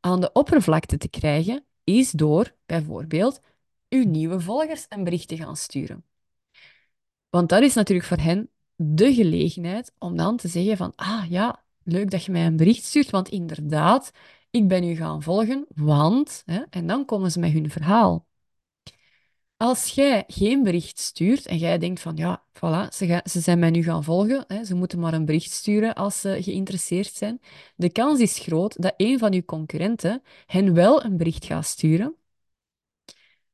aan 0.00 0.20
de 0.20 0.32
oppervlakte 0.32 0.96
te 0.96 1.08
krijgen, 1.08 1.64
is 1.84 2.10
door 2.10 2.54
bijvoorbeeld 2.66 3.40
uw 3.88 4.04
nieuwe 4.04 4.40
volgers 4.40 4.86
een 4.88 5.04
bericht 5.04 5.28
te 5.28 5.36
gaan 5.36 5.56
sturen. 5.56 6.04
Want 7.30 7.48
dat 7.48 7.62
is 7.62 7.74
natuurlijk 7.74 8.08
voor 8.08 8.18
hen 8.18 8.50
de 8.76 9.14
gelegenheid 9.14 9.92
om 9.98 10.16
dan 10.16 10.36
te 10.36 10.48
zeggen 10.48 10.76
van, 10.76 10.92
ah 10.96 11.24
ja, 11.30 11.64
leuk 11.82 12.10
dat 12.10 12.24
je 12.24 12.32
mij 12.32 12.46
een 12.46 12.56
bericht 12.56 12.84
stuurt, 12.84 13.10
want 13.10 13.28
inderdaad, 13.28 14.10
ik 14.50 14.68
ben 14.68 14.84
u 14.84 14.94
gaan 14.94 15.22
volgen, 15.22 15.66
want, 15.74 16.42
hè, 16.46 16.62
en 16.70 16.86
dan 16.86 17.04
komen 17.04 17.30
ze 17.30 17.38
met 17.38 17.52
hun 17.52 17.70
verhaal. 17.70 18.27
Als 19.58 19.88
jij 19.90 20.24
geen 20.26 20.62
bericht 20.62 20.98
stuurt 20.98 21.46
en 21.46 21.56
jij 21.58 21.78
denkt 21.78 22.00
van 22.00 22.16
ja, 22.16 22.42
voilà, 22.52 22.88
ze, 22.94 23.20
ze 23.24 23.40
zijn 23.40 23.58
mij 23.58 23.70
nu 23.70 23.82
gaan 23.82 24.04
volgen, 24.04 24.44
hè, 24.48 24.64
ze 24.64 24.74
moeten 24.74 24.98
maar 24.98 25.12
een 25.12 25.24
bericht 25.24 25.50
sturen 25.50 25.94
als 25.94 26.20
ze 26.20 26.42
geïnteresseerd 26.42 27.14
zijn, 27.14 27.40
de 27.76 27.90
kans 27.90 28.20
is 28.20 28.38
groot 28.38 28.82
dat 28.82 28.94
een 28.96 29.18
van 29.18 29.32
uw 29.32 29.42
concurrenten 29.44 30.22
hen 30.46 30.74
wel 30.74 31.04
een 31.04 31.16
bericht 31.16 31.44
gaat 31.44 31.66
sturen, 31.66 32.16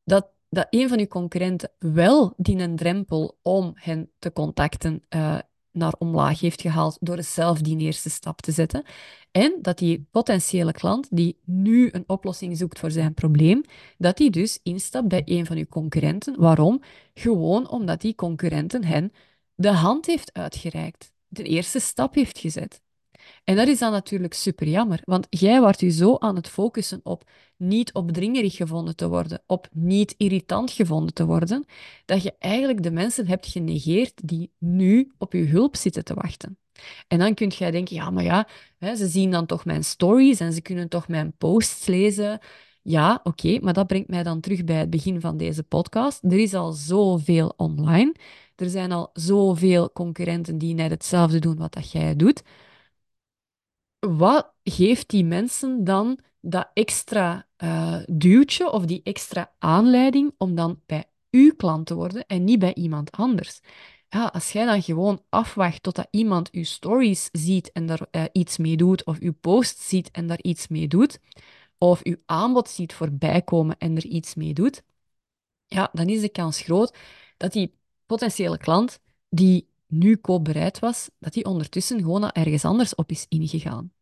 dat, 0.04 0.28
dat 0.48 0.66
een 0.70 0.88
van 0.88 0.98
uw 0.98 1.06
concurrenten 1.06 1.70
wel 1.78 2.34
die 2.36 2.58
een 2.58 2.76
drempel 2.76 3.38
om 3.42 3.72
hen 3.74 4.10
te 4.18 4.32
contacten 4.32 5.02
uh, 5.08 5.38
naar 5.74 5.94
omlaag 5.98 6.40
heeft 6.40 6.60
gehaald 6.60 6.96
door 7.00 7.22
zelf 7.22 7.60
die 7.60 7.78
eerste 7.78 8.10
stap 8.10 8.40
te 8.40 8.52
zetten. 8.52 8.84
En 9.30 9.58
dat 9.62 9.78
die 9.78 10.06
potentiële 10.10 10.72
klant 10.72 11.08
die 11.10 11.38
nu 11.44 11.88
een 11.92 12.04
oplossing 12.06 12.56
zoekt 12.56 12.78
voor 12.78 12.90
zijn 12.90 13.14
probleem, 13.14 13.62
dat 13.98 14.16
die 14.16 14.30
dus 14.30 14.60
instapt 14.62 15.08
bij 15.08 15.22
een 15.24 15.46
van 15.46 15.56
uw 15.56 15.66
concurrenten. 15.66 16.40
Waarom? 16.40 16.82
Gewoon 17.14 17.68
omdat 17.68 18.00
die 18.00 18.14
concurrenten 18.14 18.84
hen 18.84 19.12
de 19.54 19.72
hand 19.72 20.06
heeft 20.06 20.32
uitgereikt, 20.32 21.12
de 21.28 21.42
eerste 21.42 21.80
stap 21.80 22.14
heeft 22.14 22.38
gezet. 22.38 22.82
En 23.44 23.56
dat 23.56 23.68
is 23.68 23.78
dan 23.78 23.92
natuurlijk 23.92 24.34
super 24.34 24.68
jammer, 24.68 25.00
want 25.04 25.26
jij 25.30 25.60
wordt 25.60 25.80
je 25.80 25.90
zo 25.90 26.16
aan 26.18 26.36
het 26.36 26.48
focussen 26.48 27.00
op 27.02 27.30
niet 27.56 27.92
opdringerig 27.92 28.56
gevonden 28.56 28.96
te 28.96 29.08
worden, 29.08 29.42
op 29.46 29.68
niet 29.72 30.14
irritant 30.16 30.70
gevonden 30.70 31.14
te 31.14 31.26
worden, 31.26 31.64
dat 32.04 32.22
je 32.22 32.34
eigenlijk 32.38 32.82
de 32.82 32.90
mensen 32.90 33.26
hebt 33.26 33.46
genegeerd 33.46 34.12
die 34.28 34.50
nu 34.58 35.12
op 35.18 35.32
je 35.32 35.44
hulp 35.44 35.76
zitten 35.76 36.04
te 36.04 36.14
wachten. 36.14 36.58
En 37.08 37.18
dan 37.18 37.34
kun 37.34 37.48
jij 37.48 37.70
denken, 37.70 37.96
ja, 37.96 38.10
maar 38.10 38.24
ja, 38.24 38.46
ze 38.96 39.06
zien 39.06 39.30
dan 39.30 39.46
toch 39.46 39.64
mijn 39.64 39.84
stories 39.84 40.40
en 40.40 40.52
ze 40.52 40.60
kunnen 40.60 40.88
toch 40.88 41.08
mijn 41.08 41.36
posts 41.38 41.86
lezen. 41.86 42.38
Ja, 42.82 43.20
oké, 43.22 43.58
maar 43.60 43.72
dat 43.72 43.86
brengt 43.86 44.08
mij 44.08 44.22
dan 44.22 44.40
terug 44.40 44.64
bij 44.64 44.76
het 44.76 44.90
begin 44.90 45.20
van 45.20 45.36
deze 45.36 45.62
podcast. 45.62 46.22
Er 46.24 46.38
is 46.38 46.54
al 46.54 46.72
zoveel 46.72 47.54
online. 47.56 48.14
Er 48.56 48.70
zijn 48.70 48.92
al 48.92 49.10
zoveel 49.12 49.92
concurrenten 49.92 50.58
die 50.58 50.74
net 50.74 50.90
hetzelfde 50.90 51.38
doen 51.38 51.56
wat 51.56 51.72
dat 51.72 51.92
jij 51.92 52.16
doet. 52.16 52.42
Wat 54.08 54.52
geeft 54.62 55.08
die 55.08 55.24
mensen 55.24 55.84
dan 55.84 56.18
dat 56.40 56.70
extra 56.74 57.46
uh, 57.58 58.02
duwtje 58.06 58.70
of 58.70 58.84
die 58.84 59.00
extra 59.02 59.52
aanleiding 59.58 60.34
om 60.38 60.54
dan 60.54 60.80
bij 60.86 61.04
uw 61.30 61.54
klant 61.56 61.86
te 61.86 61.94
worden 61.94 62.26
en 62.26 62.44
niet 62.44 62.58
bij 62.58 62.74
iemand 62.74 63.12
anders? 63.12 63.60
Ja, 64.08 64.24
als 64.26 64.52
jij 64.52 64.64
dan 64.64 64.82
gewoon 64.82 65.22
afwacht 65.28 65.82
totdat 65.82 66.06
iemand 66.10 66.50
uw 66.50 66.64
stories 66.64 67.28
ziet 67.32 67.72
en 67.72 67.86
daar 67.86 68.06
uh, 68.10 68.24
iets 68.32 68.56
mee 68.56 68.76
doet, 68.76 69.04
of 69.04 69.18
uw 69.18 69.34
post 69.40 69.78
ziet 69.78 70.10
en 70.10 70.26
daar 70.26 70.42
iets 70.42 70.68
mee 70.68 70.88
doet, 70.88 71.18
of 71.78 72.02
uw 72.02 72.16
aanbod 72.26 72.68
ziet 72.68 72.94
voorbij 72.94 73.42
komen 73.42 73.78
en 73.78 73.96
er 73.96 74.04
iets 74.04 74.34
mee 74.34 74.52
doet, 74.52 74.82
ja, 75.66 75.90
dan 75.92 76.08
is 76.08 76.20
de 76.20 76.28
kans 76.28 76.60
groot 76.60 76.96
dat 77.36 77.52
die 77.52 77.74
potentiële 78.06 78.58
klant 78.58 79.00
die 79.28 79.68
nu 79.86 80.16
koopbereid 80.16 80.78
was, 80.78 81.10
dat 81.18 81.32
die 81.32 81.44
ondertussen 81.44 81.98
gewoon 81.98 82.30
ergens 82.30 82.64
anders 82.64 82.94
op 82.94 83.10
is 83.10 83.26
ingegaan. 83.28 83.92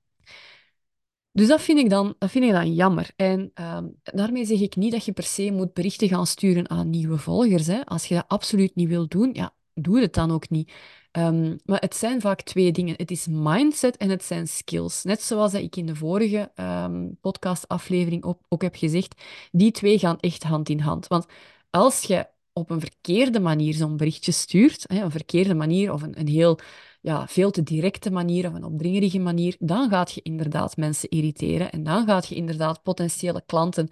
Dus 1.33 1.49
dat 1.49 1.61
vind 1.62 1.79
ik 1.79 1.90
dan, 1.90 2.14
dat 2.18 2.31
vind 2.31 2.45
ik 2.45 2.51
dan 2.51 2.75
jammer. 2.75 3.11
En 3.16 3.51
ehm, 3.55 3.88
daarmee 4.03 4.45
zeg 4.45 4.61
ik 4.61 4.77
niet 4.77 4.92
dat 4.92 5.05
je 5.05 5.12
per 5.12 5.25
se 5.25 5.51
moet 5.51 5.73
berichten 5.73 6.09
gaan 6.09 6.27
sturen 6.27 6.71
aan 6.71 6.90
nieuwe 6.90 7.18
volgers. 7.18 7.66
Hè. 7.66 7.85
Als 7.87 8.07
je 8.07 8.14
dat 8.14 8.25
absoluut 8.29 8.75
niet 8.75 8.88
wilt 8.88 9.11
doen, 9.11 9.31
ja, 9.33 9.55
doe 9.75 10.01
het 10.01 10.14
dan 10.14 10.31
ook 10.31 10.51
niet. 10.51 10.73
Ehm, 11.12 11.57
maar 11.64 11.81
het 11.81 11.97
zijn 11.97 12.21
vaak 12.21 12.42
twee 12.42 12.73
dingen. 12.73 12.95
Het 12.97 13.11
is 13.11 13.27
mindset 13.31 13.97
en 13.97 14.11
het 14.11 14.25
zijn 14.25 14.49
skills. 14.49 15.03
Net 15.03 15.23
zoals 15.23 15.53
dat 15.53 15.62
ik 15.62 15.77
in 15.77 15.87
de 15.87 15.97
vorige 15.97 16.53
um, 16.57 17.18
podcastaflevering 17.21 18.25
ook, 18.25 18.40
ook 18.49 18.62
heb 18.62 18.77
gezegd, 18.77 19.23
die 19.51 19.71
twee 19.71 19.99
gaan 19.99 20.21
echt 20.21 20.42
hand 20.42 20.68
in 20.68 20.81
hand. 20.81 21.07
Want 21.07 21.27
als 21.71 22.03
je 22.03 22.27
op 22.52 22.70
een 22.70 22.80
verkeerde 22.80 23.40
manier 23.40 23.74
zo'n 23.74 23.96
berichtje 23.96 24.32
stuurt, 24.32 24.84
hè, 24.86 25.02
een 25.02 25.10
verkeerde 25.10 25.54
manier 25.54 25.92
of 25.92 26.02
een, 26.02 26.20
een 26.20 26.28
heel 26.28 26.58
ja, 27.00 27.26
veel 27.26 27.50
te 27.50 27.62
directe 27.62 28.10
manier 28.10 28.48
of 28.48 28.54
een 28.54 28.64
opdringerige 28.64 29.18
manier, 29.18 29.56
dan 29.58 29.88
gaat 29.88 30.12
je 30.12 30.22
inderdaad 30.22 30.76
mensen 30.76 31.08
irriteren 31.08 31.72
en 31.72 31.82
dan 31.82 32.06
gaat 32.06 32.28
je 32.28 32.34
inderdaad 32.34 32.82
potentiële 32.82 33.42
klanten 33.46 33.88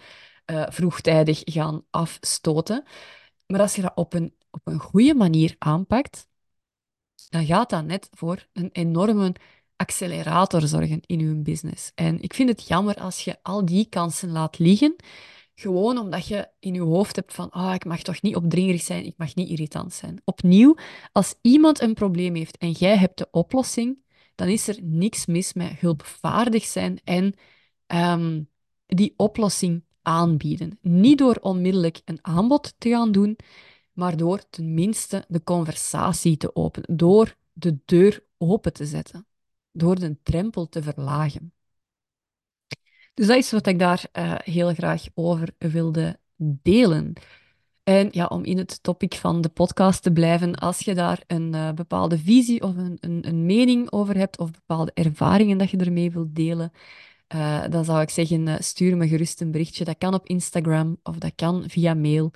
uh, 0.50 0.66
vroegtijdig 0.68 1.40
gaan 1.44 1.84
afstoten. 1.90 2.84
Maar 3.46 3.60
als 3.60 3.74
je 3.74 3.82
dat 3.82 3.92
op 3.94 4.14
een, 4.14 4.34
op 4.50 4.60
een 4.64 4.78
goede 4.78 5.14
manier 5.14 5.54
aanpakt, 5.58 6.28
dan 7.28 7.46
gaat 7.46 7.70
dat 7.70 7.84
net 7.84 8.08
voor 8.12 8.46
een 8.52 8.68
enorme 8.72 9.34
accelerator 9.76 10.62
zorgen 10.62 11.00
in 11.06 11.18
je 11.18 11.34
business. 11.34 11.92
En 11.94 12.20
ik 12.22 12.34
vind 12.34 12.48
het 12.48 12.68
jammer 12.68 12.94
als 12.94 13.24
je 13.24 13.36
al 13.42 13.64
die 13.64 13.88
kansen 13.88 14.30
laat 14.30 14.58
liggen, 14.58 14.96
gewoon 15.60 15.98
omdat 15.98 16.26
je 16.26 16.48
in 16.58 16.74
je 16.74 16.80
hoofd 16.80 17.16
hebt 17.16 17.34
van, 17.34 17.54
oh, 17.54 17.72
ik 17.74 17.84
mag 17.84 18.02
toch 18.02 18.22
niet 18.22 18.36
opdringerig 18.36 18.82
zijn, 18.82 19.04
ik 19.04 19.14
mag 19.16 19.34
niet 19.34 19.48
irritant 19.48 19.92
zijn. 19.92 20.20
Opnieuw, 20.24 20.76
als 21.12 21.34
iemand 21.40 21.80
een 21.80 21.94
probleem 21.94 22.34
heeft 22.34 22.58
en 22.58 22.70
jij 22.70 22.96
hebt 22.96 23.18
de 23.18 23.28
oplossing, 23.30 23.98
dan 24.34 24.48
is 24.48 24.68
er 24.68 24.78
niks 24.82 25.26
mis 25.26 25.52
met 25.52 25.78
hulpvaardig 25.78 26.64
zijn 26.64 27.00
en 27.04 27.34
um, 27.86 28.48
die 28.86 29.14
oplossing 29.16 29.84
aanbieden. 30.02 30.78
Niet 30.80 31.18
door 31.18 31.36
onmiddellijk 31.40 32.00
een 32.04 32.18
aanbod 32.22 32.74
te 32.78 32.88
gaan 32.88 33.12
doen, 33.12 33.38
maar 33.92 34.16
door 34.16 34.48
tenminste 34.50 35.24
de 35.28 35.42
conversatie 35.42 36.36
te 36.36 36.54
openen, 36.54 36.96
door 36.96 37.36
de 37.52 37.78
deur 37.84 38.24
open 38.38 38.72
te 38.72 38.86
zetten, 38.86 39.26
door 39.72 39.98
de 39.98 40.16
drempel 40.22 40.68
te 40.68 40.82
verlagen. 40.82 41.52
Dus 43.20 43.28
dat 43.28 43.38
is 43.38 43.50
wat 43.50 43.66
ik 43.66 43.78
daar 43.78 44.04
uh, 44.18 44.34
heel 44.38 44.74
graag 44.74 45.04
over 45.14 45.48
wilde 45.58 46.18
delen. 46.36 47.12
En 47.82 48.08
ja, 48.10 48.26
om 48.26 48.44
in 48.44 48.58
het 48.58 48.82
topic 48.82 49.14
van 49.14 49.40
de 49.40 49.48
podcast 49.48 50.02
te 50.02 50.12
blijven, 50.12 50.54
als 50.54 50.78
je 50.78 50.94
daar 50.94 51.22
een 51.26 51.54
uh, 51.54 51.72
bepaalde 51.72 52.18
visie 52.18 52.62
of 52.62 52.76
een, 52.76 52.96
een, 53.00 53.28
een, 53.28 53.46
mening 53.46 53.92
over 53.92 54.16
hebt, 54.16 54.38
of 54.38 54.50
bepaalde 54.50 54.90
ervaringen 54.94 55.58
dat 55.58 55.70
je 55.70 55.76
ermee 55.76 56.10
wilt 56.10 56.34
delen, 56.34 56.72
uh, 57.34 57.64
dan 57.70 57.84
zou 57.84 58.00
ik 58.00 58.10
zeggen, 58.10 58.64
stuur 58.64 58.96
me 58.96 59.08
gerust 59.08 59.40
een 59.40 59.50
berichtje. 59.50 59.84
Dat 59.84 59.98
kan 59.98 60.14
op 60.14 60.26
Instagram 60.26 60.98
of 61.02 61.16
dat 61.16 61.32
kan 61.34 61.64
via 61.68 61.94
mail. 61.94 62.30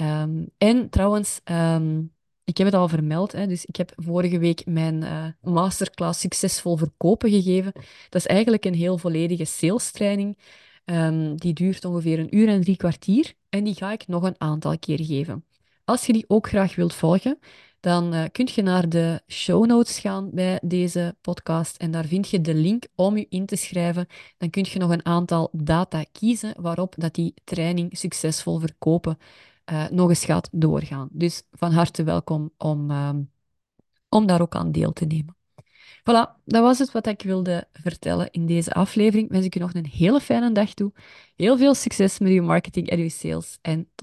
Um, 0.00 0.50
en 0.58 0.90
trouwens, 0.90 1.40
um, 1.44 2.12
ik 2.50 2.56
heb 2.56 2.66
het 2.66 2.76
al 2.76 2.88
vermeld, 2.88 3.32
hè, 3.32 3.46
dus 3.46 3.64
ik 3.64 3.76
heb 3.76 3.92
vorige 3.96 4.38
week 4.38 4.66
mijn 4.66 5.02
uh, 5.02 5.24
masterclass 5.40 6.20
Succesvol 6.20 6.76
Verkopen 6.76 7.30
gegeven. 7.30 7.72
Dat 8.08 8.20
is 8.20 8.26
eigenlijk 8.26 8.64
een 8.64 8.74
heel 8.74 8.98
volledige 8.98 9.44
sales 9.44 9.90
training. 9.90 10.38
Um, 10.84 11.36
die 11.36 11.52
duurt 11.52 11.84
ongeveer 11.84 12.18
een 12.18 12.36
uur 12.36 12.48
en 12.48 12.60
drie 12.60 12.76
kwartier 12.76 13.32
en 13.48 13.64
die 13.64 13.74
ga 13.74 13.92
ik 13.92 14.06
nog 14.06 14.22
een 14.22 14.34
aantal 14.38 14.78
keer 14.78 15.04
geven. 15.04 15.44
Als 15.84 16.06
je 16.06 16.12
die 16.12 16.24
ook 16.28 16.48
graag 16.48 16.74
wilt 16.74 16.94
volgen, 16.94 17.38
dan 17.80 18.14
uh, 18.14 18.24
kun 18.32 18.48
je 18.54 18.62
naar 18.62 18.88
de 18.88 19.22
show 19.28 19.66
notes 19.66 19.98
gaan 19.98 20.30
bij 20.32 20.58
deze 20.62 21.16
podcast 21.20 21.76
en 21.76 21.90
daar 21.90 22.04
vind 22.04 22.28
je 22.28 22.40
de 22.40 22.54
link 22.54 22.84
om 22.94 23.16
je 23.16 23.26
in 23.28 23.46
te 23.46 23.56
schrijven. 23.56 24.06
Dan 24.38 24.50
kun 24.50 24.66
je 24.70 24.78
nog 24.78 24.90
een 24.90 25.04
aantal 25.04 25.48
data 25.52 26.04
kiezen 26.12 26.54
waarop 26.58 26.94
dat 26.98 27.14
die 27.14 27.34
training 27.44 27.98
succesvol 27.98 28.58
verkopen 28.58 29.18
uh, 29.72 29.88
nog 29.88 30.08
eens 30.08 30.24
gaat 30.24 30.48
doorgaan. 30.52 31.08
Dus 31.12 31.42
van 31.52 31.72
harte 31.72 32.02
welkom 32.02 32.50
om, 32.56 32.90
uh, 32.90 33.10
om 34.08 34.26
daar 34.26 34.40
ook 34.40 34.54
aan 34.54 34.72
deel 34.72 34.92
te 34.92 35.04
nemen. 35.04 35.36
Voilà, 36.00 36.42
dat 36.44 36.62
was 36.62 36.78
het 36.78 36.92
wat 36.92 37.06
ik 37.06 37.22
wilde 37.22 37.68
vertellen 37.72 38.30
in 38.30 38.46
deze 38.46 38.72
aflevering. 38.72 39.28
Wens 39.30 39.44
ik 39.44 39.54
je 39.54 39.60
nog 39.60 39.74
een 39.74 39.86
hele 39.86 40.20
fijne 40.20 40.52
dag 40.52 40.74
toe. 40.74 40.92
Heel 41.36 41.56
veel 41.56 41.74
succes 41.74 42.18
met 42.18 42.32
je 42.32 42.42
marketing 42.42 42.88
en 42.88 42.98
je 42.98 43.08
sales. 43.08 43.58
En 43.62 43.88